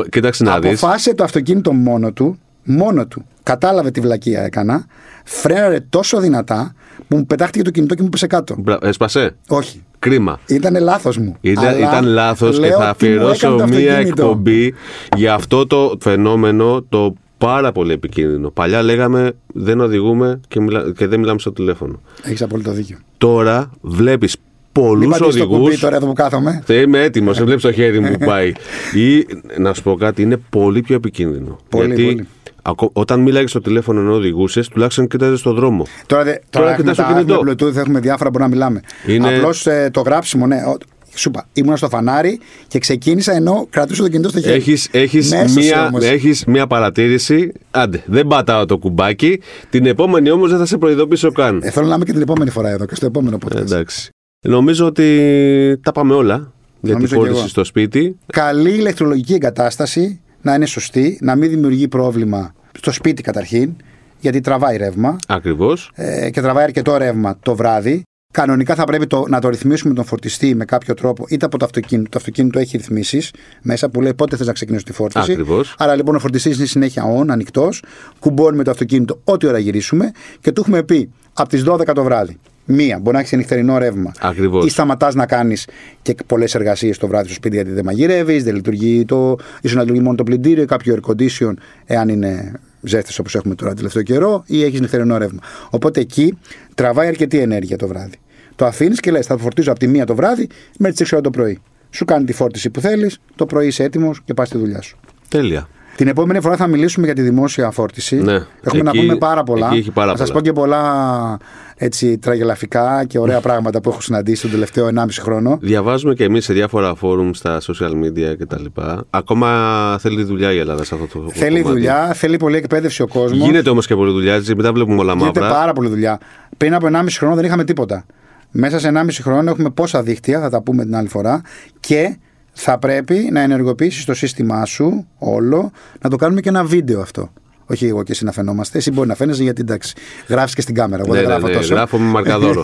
Κοίταξε 0.10 0.44
να 0.44 0.60
δεις. 0.60 0.84
Αποφάσισε 0.84 1.14
το 1.16 1.24
αυτοκίνητο 1.24 1.74
μόνο 1.74 2.12
του, 2.12 2.40
μόνο 2.68 3.08
του. 3.08 3.26
Κατάλαβε 3.44 3.92
τι 3.92 4.00
βλακεία 4.00 4.42
έκανα, 4.42 4.86
φρέναρε 5.24 5.80
τόσο 5.90 6.20
δυνατά 6.20 6.74
που 7.08 7.16
μου 7.16 7.26
πετάχτηκε 7.26 7.64
το 7.64 7.72
κινητό 7.72 7.96
και 7.96 8.02
μου 8.04 8.10
πέσε 8.10 8.28
κάτω. 8.28 8.56
Έσπασε; 8.82 9.36
Όχι. 9.48 9.82
Κρίμα. 10.00 10.40
Ήταν 10.48 10.78
λάθος 10.82 11.18
μου. 11.18 11.36
Ήταν, 11.42 11.66
Αλλά 11.66 11.78
ήταν 11.78 12.06
λάθος 12.06 12.60
και 12.60 12.68
λέω 12.68 12.80
θα 12.80 12.96
τι 12.98 13.06
μου 13.06 13.12
έκανε 13.12 13.24
αφιερώσω 13.30 13.48
το 13.58 13.68
μία 13.68 13.92
αυτοκίνητο. 13.92 14.22
εκπομπή 14.24 14.74
για 15.16 15.34
αυτό 15.34 15.68
το 15.68 15.98
φαινόμενο 16.02 16.86
το 16.90 17.14
πάρα 17.38 17.72
πολύ 17.72 17.94
επικίνδυνο. 17.94 18.50
Παλιά 18.50 18.82
λέγαμε 18.84 19.32
δεν 19.54 19.80
οδηγούμε 19.80 20.40
και, 20.48 20.60
μιλά, 20.62 20.92
και 20.98 21.08
δεν 21.08 21.20
μιλάμε 21.20 21.40
στο 21.40 21.52
τηλέφωνο. 21.52 22.02
Έχεις 22.24 22.42
απόλυτο 22.42 22.72
δίκιο. 22.72 22.98
Τώρα 23.18 23.72
βλέπεις 23.82 24.36
Μην 24.38 24.86
πολλού 24.86 25.10
πατήσεις 25.10 25.36
το 25.36 25.44
οδηγούς. 25.44 25.58
κουμπί 25.58 25.78
τώρα 25.78 25.96
εδώ 25.96 26.06
που 26.06 26.14
κάθομαι. 26.14 26.64
Είμαι 26.70 27.02
έτοιμος, 27.02 27.44
βλέπεις 27.44 27.62
το 27.64 27.72
χέρι 27.72 28.00
μου 28.00 28.12
που 28.12 28.26
πάει. 28.26 28.52
Ή 28.96 29.26
να 29.58 29.74
σου 29.74 29.84
πω 29.84 29.96
κάτι, 29.96 30.22
είναι 30.22 30.38
πολύ 30.50 30.82
πιο 30.82 30.96
επικίνδυνο. 30.96 31.58
Πολύ, 31.70 31.86
Γιατί 31.88 32.04
πολύ. 32.04 32.28
Ακο- 32.68 32.90
όταν 32.94 33.20
μίλαγες 33.20 33.50
στο 33.50 33.62
τηλέφωνο 33.62 34.00
ενώ 34.00 34.14
οδηγούσες, 34.14 34.68
τουλάχιστον 34.68 35.08
κοίταζες 35.08 35.40
στον 35.40 35.56
δρόμο. 35.56 35.86
Τώρα, 36.06 36.24
δε, 36.24 36.36
τώρα 36.50 36.72
έχουμε, 36.72 36.82
κοιτάς 36.92 36.96
το 36.98 37.14
τα, 37.14 37.20
έχουμε 37.20 37.36
κινητό. 37.44 37.66
Bluetooth, 37.68 37.76
έχουμε 37.76 38.00
διάφορα 38.00 38.32
που 38.32 38.40
να 38.40 38.48
μιλάμε. 38.48 38.82
Είναι- 39.08 39.36
Απλώς 39.36 39.68
το 39.92 40.02
γράψιμο, 40.02 40.48
ναι. 40.48 40.56
ο- 40.56 40.78
Σου 41.16 41.30
είπα, 41.30 41.48
ήμουν 41.54 41.78
στο 41.78 41.90
φανάρι 41.90 42.40
και 42.68 42.80
ξεκίνησα 42.80 43.34
ενώ 43.34 43.68
κρατούσα 43.70 44.04
το 44.04 44.10
κινητό 44.10 44.30
στο 44.30 44.40
χέρι. 44.42 44.54
Έχεις, 44.56 44.88
έχεις, 44.92 45.30
Μέσωσε 45.32 45.60
μία, 45.60 45.86
όμως. 45.88 46.04
έχεις 46.04 46.46
μία 46.46 46.68
παρατήρηση. 46.68 47.52
Άντε, 47.72 48.04
δεν 48.06 48.28
πατάω 48.28 48.66
το 48.66 48.78
κουμπάκι. 48.78 49.40
Την 49.70 49.86
επόμενη 49.86 50.30
όμως 50.30 50.50
δεν 50.50 50.58
θα 50.60 50.66
σε 50.66 50.78
προειδοποιήσω 50.78 51.32
καν. 51.32 51.60
Ε, 51.64 51.70
θέλω 51.70 51.88
να 51.88 51.96
είμαι 51.96 52.06
και 52.06 52.12
την 52.12 52.22
επόμενη 52.22 52.50
φορά 52.50 52.70
εδώ 52.70 52.86
και 52.86 52.96
στο 52.96 53.06
επόμενο 53.06 53.38
podcast. 53.46 53.56
Εντάξει. 53.60 54.10
Νομίζω 54.48 54.86
ότι 54.86 55.80
τα 55.84 55.92
πάμε 55.92 56.14
όλα 56.14 56.36
για 56.36 56.52
τη 56.82 56.90
Νομίζω 56.92 57.08
κι 57.14 57.20
φόρτιση 57.20 57.40
εγώ. 57.40 57.48
στο 57.48 57.64
σπίτι. 57.64 58.18
καλή 58.26 58.70
ηλεκτρολογική 58.72 59.34
εγκατάσταση 59.34 60.20
να 60.42 60.54
είναι 60.54 60.66
σωστή, 60.66 61.18
να 61.22 61.36
μην 61.36 61.50
δημιουργεί 61.50 61.88
πρόβλημα 61.88 62.54
στο 62.78 62.92
σπίτι 62.92 63.22
καταρχήν, 63.22 63.76
γιατί 64.20 64.42
τραβάει 64.42 64.78
ρεύμα 64.78 65.16
Ακριβώς. 65.28 65.92
ε, 65.96 66.30
και 66.30 66.42
τραβάει 66.42 66.64
αρκετό 66.64 66.98
ρεύμα 66.98 67.38
το 67.42 67.56
βράδυ. 67.56 68.02
Κανονικά 68.34 68.76
θα 68.76 68.84
πρέπει 68.84 69.08
το, 69.08 69.26
να 69.28 69.42
το 69.42 69.50
ρυθμίσουμε 69.50 69.94
τον 69.94 70.06
φορτιστή 70.06 70.56
με 70.56 70.66
κάποιο 70.66 70.94
τρόπο, 70.94 71.26
είτε 71.30 71.46
από 71.46 71.58
το 71.58 71.66
αυτοκίνητο. 71.66 72.10
Το 72.10 72.18
αυτοκίνητο 72.18 72.60
έχει 72.60 72.78
ρυθμίσεις 72.78 73.34
μέσα 73.62 73.90
που 73.90 74.02
λέει 74.02 74.14
πότε 74.14 74.36
θες 74.36 74.48
να 74.48 74.54
ξεκινήσει 74.54 74.84
τη 74.84 74.92
φόρτιση. 74.94 75.32
Ακριβώς. 75.32 75.76
Άρα 75.78 75.96
λοιπόν 75.96 76.16
ο 76.16 76.20
φορτιστής 76.20 76.58
είναι 76.58 76.66
συνέχεια 76.66 77.04
on, 77.20 77.26
ανοιχτός. 77.28 77.84
Κουμπώνουμε 78.20 78.64
το 78.64 78.72
αυτοκίνητο 78.72 79.22
ό,τι 79.24 79.48
ώρα 79.48 79.58
γυρίσουμε 79.58 80.12
και 80.40 80.52
του 80.52 80.62
έχουμε 80.62 80.84
πει 80.84 81.10
από 81.34 81.50
τις 81.50 81.64
12 81.68 81.86
το 81.94 82.04
βράδυ. 82.04 82.38
Μία, 82.66 83.00
μπορεί 83.00 83.16
να 83.16 83.22
έχεις 83.22 83.32
νυχτερινό 83.38 83.78
ρεύμα. 83.78 84.12
Ακριβώς. 84.20 84.66
Ή 84.66 84.70
σταματάς 84.70 85.16
να 85.16 85.26
κάνεις 85.26 85.68
και 86.02 86.16
πολλές 86.26 86.56
εργασίες 86.56 86.98
το 86.98 87.08
βράδυ 87.08 87.26
στο 87.26 87.34
σπίτι 87.34 87.56
γιατί 87.56 87.72
δεν 87.72 87.84
μαγειρεύεις, 87.86 88.44
δεν 88.44 88.56
λειτουργεί 88.56 89.06
το. 89.06 89.36
ίσως 89.62 89.76
να 89.76 89.82
λειτουργεί 89.82 90.02
μόνο 90.02 90.16
το 90.16 90.24
πλυντήριο 90.24 90.64
ή 90.64 90.66
κάποιο 90.66 90.98
air 91.02 91.12
condition, 91.12 91.54
εάν 91.86 92.10
είναι 92.10 92.52
ζέστες 92.82 93.20
όπως 93.20 93.36
έχουμε 93.36 93.56
τώρα 93.56 93.74
τελευταίο 93.74 94.04
καιρό, 94.04 94.44
ή 94.46 94.64
έχεις 94.64 94.80
νυχτερινό 94.80 95.18
ρεύμα. 95.18 95.40
Οπότε 95.70 96.00
εκεί 96.00 96.38
τραβάει 96.76 97.08
αρκετή 97.08 97.40
ενέργεια 97.40 97.78
το 97.78 97.88
βράδυ. 97.88 98.16
Το 98.56 98.66
αφήνεις 98.66 99.00
και 99.00 99.12
λες: 99.12 99.26
Θα 99.26 99.36
το 99.36 99.42
φορτίζω 99.42 99.72
από 99.72 99.80
τη 99.80 99.88
μία 99.88 100.06
το 100.06 100.16
βράδυ 100.16 100.48
μέχρι 100.80 100.96
τις 100.96 101.08
6 101.08 101.14
ώρα 101.14 101.22
το 101.22 101.30
πρωί. 101.30 101.60
σου 101.90 102.06
κάνει 102.06 102.26
τη 102.26 102.34
φόρτιση 102.34 102.70
που 102.70 102.82
θέλεις, 102.82 103.20
το 103.36 103.46
πρωί 103.46 103.68
είσαι 103.68 103.84
έτοιμος 103.84 104.22
και 104.26 104.34
πας 104.34 104.48
στη 104.48 104.58
δουλειά 104.58 104.82
σου. 104.82 104.98
Τέλεια. 105.28 105.68
Την 105.98 106.08
επόμενη 106.08 106.42
φορά 106.42 106.56
θα 106.56 106.68
μιλήσουμε 106.68 107.06
για 107.06 107.16
τη 107.16 107.22
δημόσια 107.22 107.72
φόρτιση. 107.72 108.16
Ναι. 108.16 108.34
Έχουμε 108.62 108.84
να 108.84 108.90
Εκεί- 108.90 109.00
πούμε 109.00 109.16
πάρα 109.18 109.44
πολλά. 109.44 109.68
εκεί 109.68 109.78
έχει 109.78 109.92
πάρα 109.92 110.12
θα 110.12 110.18
σας 110.18 110.28
πολλά. 110.32 110.40
πω 110.42 110.46
και 110.48 110.54
πολλά 110.54 111.38
έτσι, 111.76 112.18
τραγελαφικά 112.18 113.06
και 113.08 113.20
ωραία 113.20 113.40
πράγματα 113.42 113.82
που 113.82 113.90
έχω 113.90 114.02
συναντήσει 114.02 114.42
τον 114.42 114.52
τελευταίο 114.52 114.88
1,5 114.88 115.22
χρόνο. 115.22 115.58
Διαβάζουμε 115.62 116.14
και 116.14 116.24
εμείς 116.24 116.46
σε 116.46 116.54
διάφορα 116.54 116.96
φόρουμ 116.96 117.30
στα 117.34 117.60
social 117.62 117.92
media 117.92 118.36
κτλ. 118.40 118.66
Ακόμα 119.10 119.98
θέλει 120.00 120.24
δουλειά 120.24 120.52
η 120.54 120.58
Ελλάδα 120.58 120.84
σε 120.84 120.96
αυτό 120.96 121.20
το 121.20 121.30
Θέλει 121.34 121.50
κομμάτι. 121.62 121.70
δουλειά, 121.80 122.14
θέλει 122.14 122.38
πολλή 122.38 122.58
εκπαίδευση 122.58 123.02
ο 123.02 123.08
κόσμος. 123.08 123.40
Γίνεται 123.46 123.70
όμως 123.70 123.88
και 123.88 123.96
πολλή 123.96 124.12
δουλειά, 124.12 124.34
έτσι, 124.34 124.56
μετά 124.56 124.74
βλέπουμε 124.74 125.00
όλα 125.02 125.14
Γίνεται 125.14 125.40
μαύρα. 125.40 125.56
πάρα 125.60 125.74
πολλή 125.74 125.90
δουλειά. 125.90 126.20
Πριν 126.58 126.74
από 126.74 126.88
1,5 126.88 127.18
χρόνο 127.18 127.36
δεν 127.36 127.46
είχαμε 127.46 127.64
τίποτα. 127.64 128.06
Μέσα 128.52 128.80
σε 128.80 128.88
1,5 128.88 129.22
χρόνο 129.22 129.50
έχουμε 129.50 129.70
πόσα 129.70 130.02
δίκτυα, 130.04 130.40
θα 130.40 130.50
τα 130.50 130.62
πούμε 130.62 130.84
την 130.84 130.96
άλλη 130.96 131.08
φορά. 131.08 131.42
Και 131.80 132.18
θα 132.60 132.78
πρέπει 132.80 133.30
να 133.32 133.40
ενεργοποιήσεις 133.40 134.06
το 134.06 134.14
σύστημά 134.14 134.66
σου 134.66 135.08
όλο, 135.18 135.72
να 136.02 136.10
το 136.10 136.16
κάνουμε 136.16 136.42
και 136.42 136.50
ένα 136.50 136.64
βίντεο 136.64 137.02
αυτό. 137.02 137.32
Όχι 137.66 137.86
εγώ 137.86 138.04
και 138.04 138.12
εσύ 138.12 138.24
να 138.24 138.32
φαινόμαστε. 138.32 138.78
Εσύ 138.78 138.92
μπορεί 138.92 139.08
να 139.08 139.16
φαίνεσαι 139.16 139.44
γιατί 139.44 139.62
εντάξει, 139.62 139.94
γράφεις 140.28 140.56
και 140.56 140.62
στην 140.62 140.76
κάμερα. 140.76 141.04
Εγώ 141.06 141.14
Ναι, 141.14 141.20
δεν 141.20 141.28
ναι, 141.28 141.34
γράφω 141.34 141.48
ναι, 141.48 141.54
τόσο. 141.54 141.74
γράφω 141.74 141.98
με 141.98 142.06
μαρκαδόρο. 142.06 142.62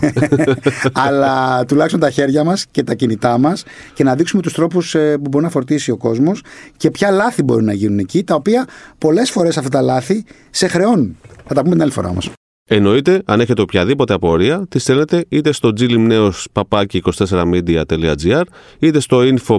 Αλλά 1.06 1.64
τουλάχιστον 1.64 2.00
τα 2.00 2.10
χέρια 2.10 2.44
μας 2.44 2.66
και 2.70 2.82
τα 2.82 2.94
κινητά 2.94 3.38
μας 3.38 3.64
και 3.94 4.04
να 4.04 4.14
δείξουμε 4.14 4.42
τους 4.42 4.52
τρόπους 4.52 4.90
που 4.92 5.28
μπορεί 5.30 5.44
να 5.44 5.50
φορτίσει 5.50 5.90
ο 5.90 5.96
κόσμος 5.96 6.42
και 6.76 6.90
ποια 6.90 7.10
λάθη 7.10 7.42
μπορεί 7.42 7.64
να 7.64 7.72
γίνουν 7.72 7.98
εκεί, 7.98 8.24
τα 8.24 8.34
οποία 8.34 8.66
πολλές 8.98 9.30
φορές 9.30 9.56
αυτά 9.56 9.68
τα 9.70 9.80
λάθη 9.80 10.24
σε 10.50 10.66
χρεώνουν. 10.66 11.16
Θα 11.46 11.54
τα 11.54 11.60
πούμε 11.60 11.72
την 11.74 11.82
άλλη 11.82 11.92
φορά 11.92 12.08
όμως. 12.08 12.30
Εννοείται, 12.68 13.22
αν 13.24 13.40
έχετε 13.40 13.62
οποιαδήποτε 13.62 14.14
απορία, 14.14 14.66
τη 14.68 14.78
στέλνετε 14.78 15.24
είτε 15.28 15.52
στο 15.52 15.72
glimneos24media.gr 15.78 18.42
είτε 18.78 19.00
στο 19.00 19.20
info 19.20 19.58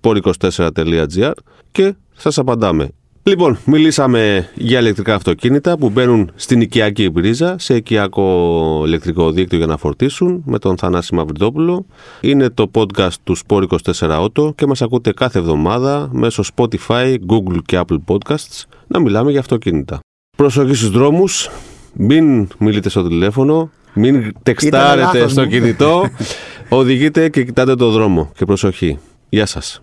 sport24.gr 0.00 1.32
και 1.72 1.94
σας 2.16 2.38
απαντάμε. 2.38 2.88
Λοιπόν, 3.22 3.58
μιλήσαμε 3.64 4.48
για 4.54 4.80
ηλεκτρικά 4.80 5.14
αυτοκίνητα 5.14 5.78
που 5.78 5.90
μπαίνουν 5.90 6.30
στην 6.34 6.60
οικιακή 6.60 7.10
πρίζα, 7.10 7.58
σε 7.58 7.76
οικιακό 7.76 8.82
ηλεκτρικό 8.86 9.30
δίκτυο 9.30 9.58
για 9.58 9.66
να 9.66 9.76
φορτίσουν 9.76 10.42
με 10.46 10.58
τον 10.58 10.76
Θανάση 10.76 11.14
Μαυριδόπουλο. 11.14 11.86
Είναι 12.20 12.50
το 12.50 12.70
podcast 12.74 13.14
του 13.24 13.36
Sport 13.36 13.64
24 13.94 14.24
Auto 14.24 14.54
και 14.54 14.66
μας 14.66 14.82
ακούτε 14.82 15.12
κάθε 15.12 15.38
εβδομάδα 15.38 16.08
μέσω 16.12 16.42
Spotify, 16.54 17.16
Google 17.28 17.58
και 17.64 17.80
Apple 17.86 17.98
Podcasts 18.06 18.62
να 18.86 19.00
μιλάμε 19.00 19.30
για 19.30 19.40
αυτοκίνητα. 19.40 20.00
Προσοχή 20.36 20.74
στους 20.74 20.90
δρόμους, 20.90 21.50
μην 21.96 22.48
μιλείτε 22.58 22.88
στο 22.88 23.08
τηλέφωνο, 23.08 23.70
μην 23.94 24.32
τεξτάρετε 24.42 25.18
λάθος 25.18 25.32
στο 25.32 25.42
μου. 25.42 25.48
κινητό, 25.48 26.08
οδηγείτε 26.68 27.28
και 27.28 27.44
κοιτάτε 27.44 27.74
το 27.74 27.90
δρόμο 27.90 28.32
και 28.36 28.44
προσοχή. 28.44 28.98
Γεια 29.28 29.46
σας. 29.46 29.80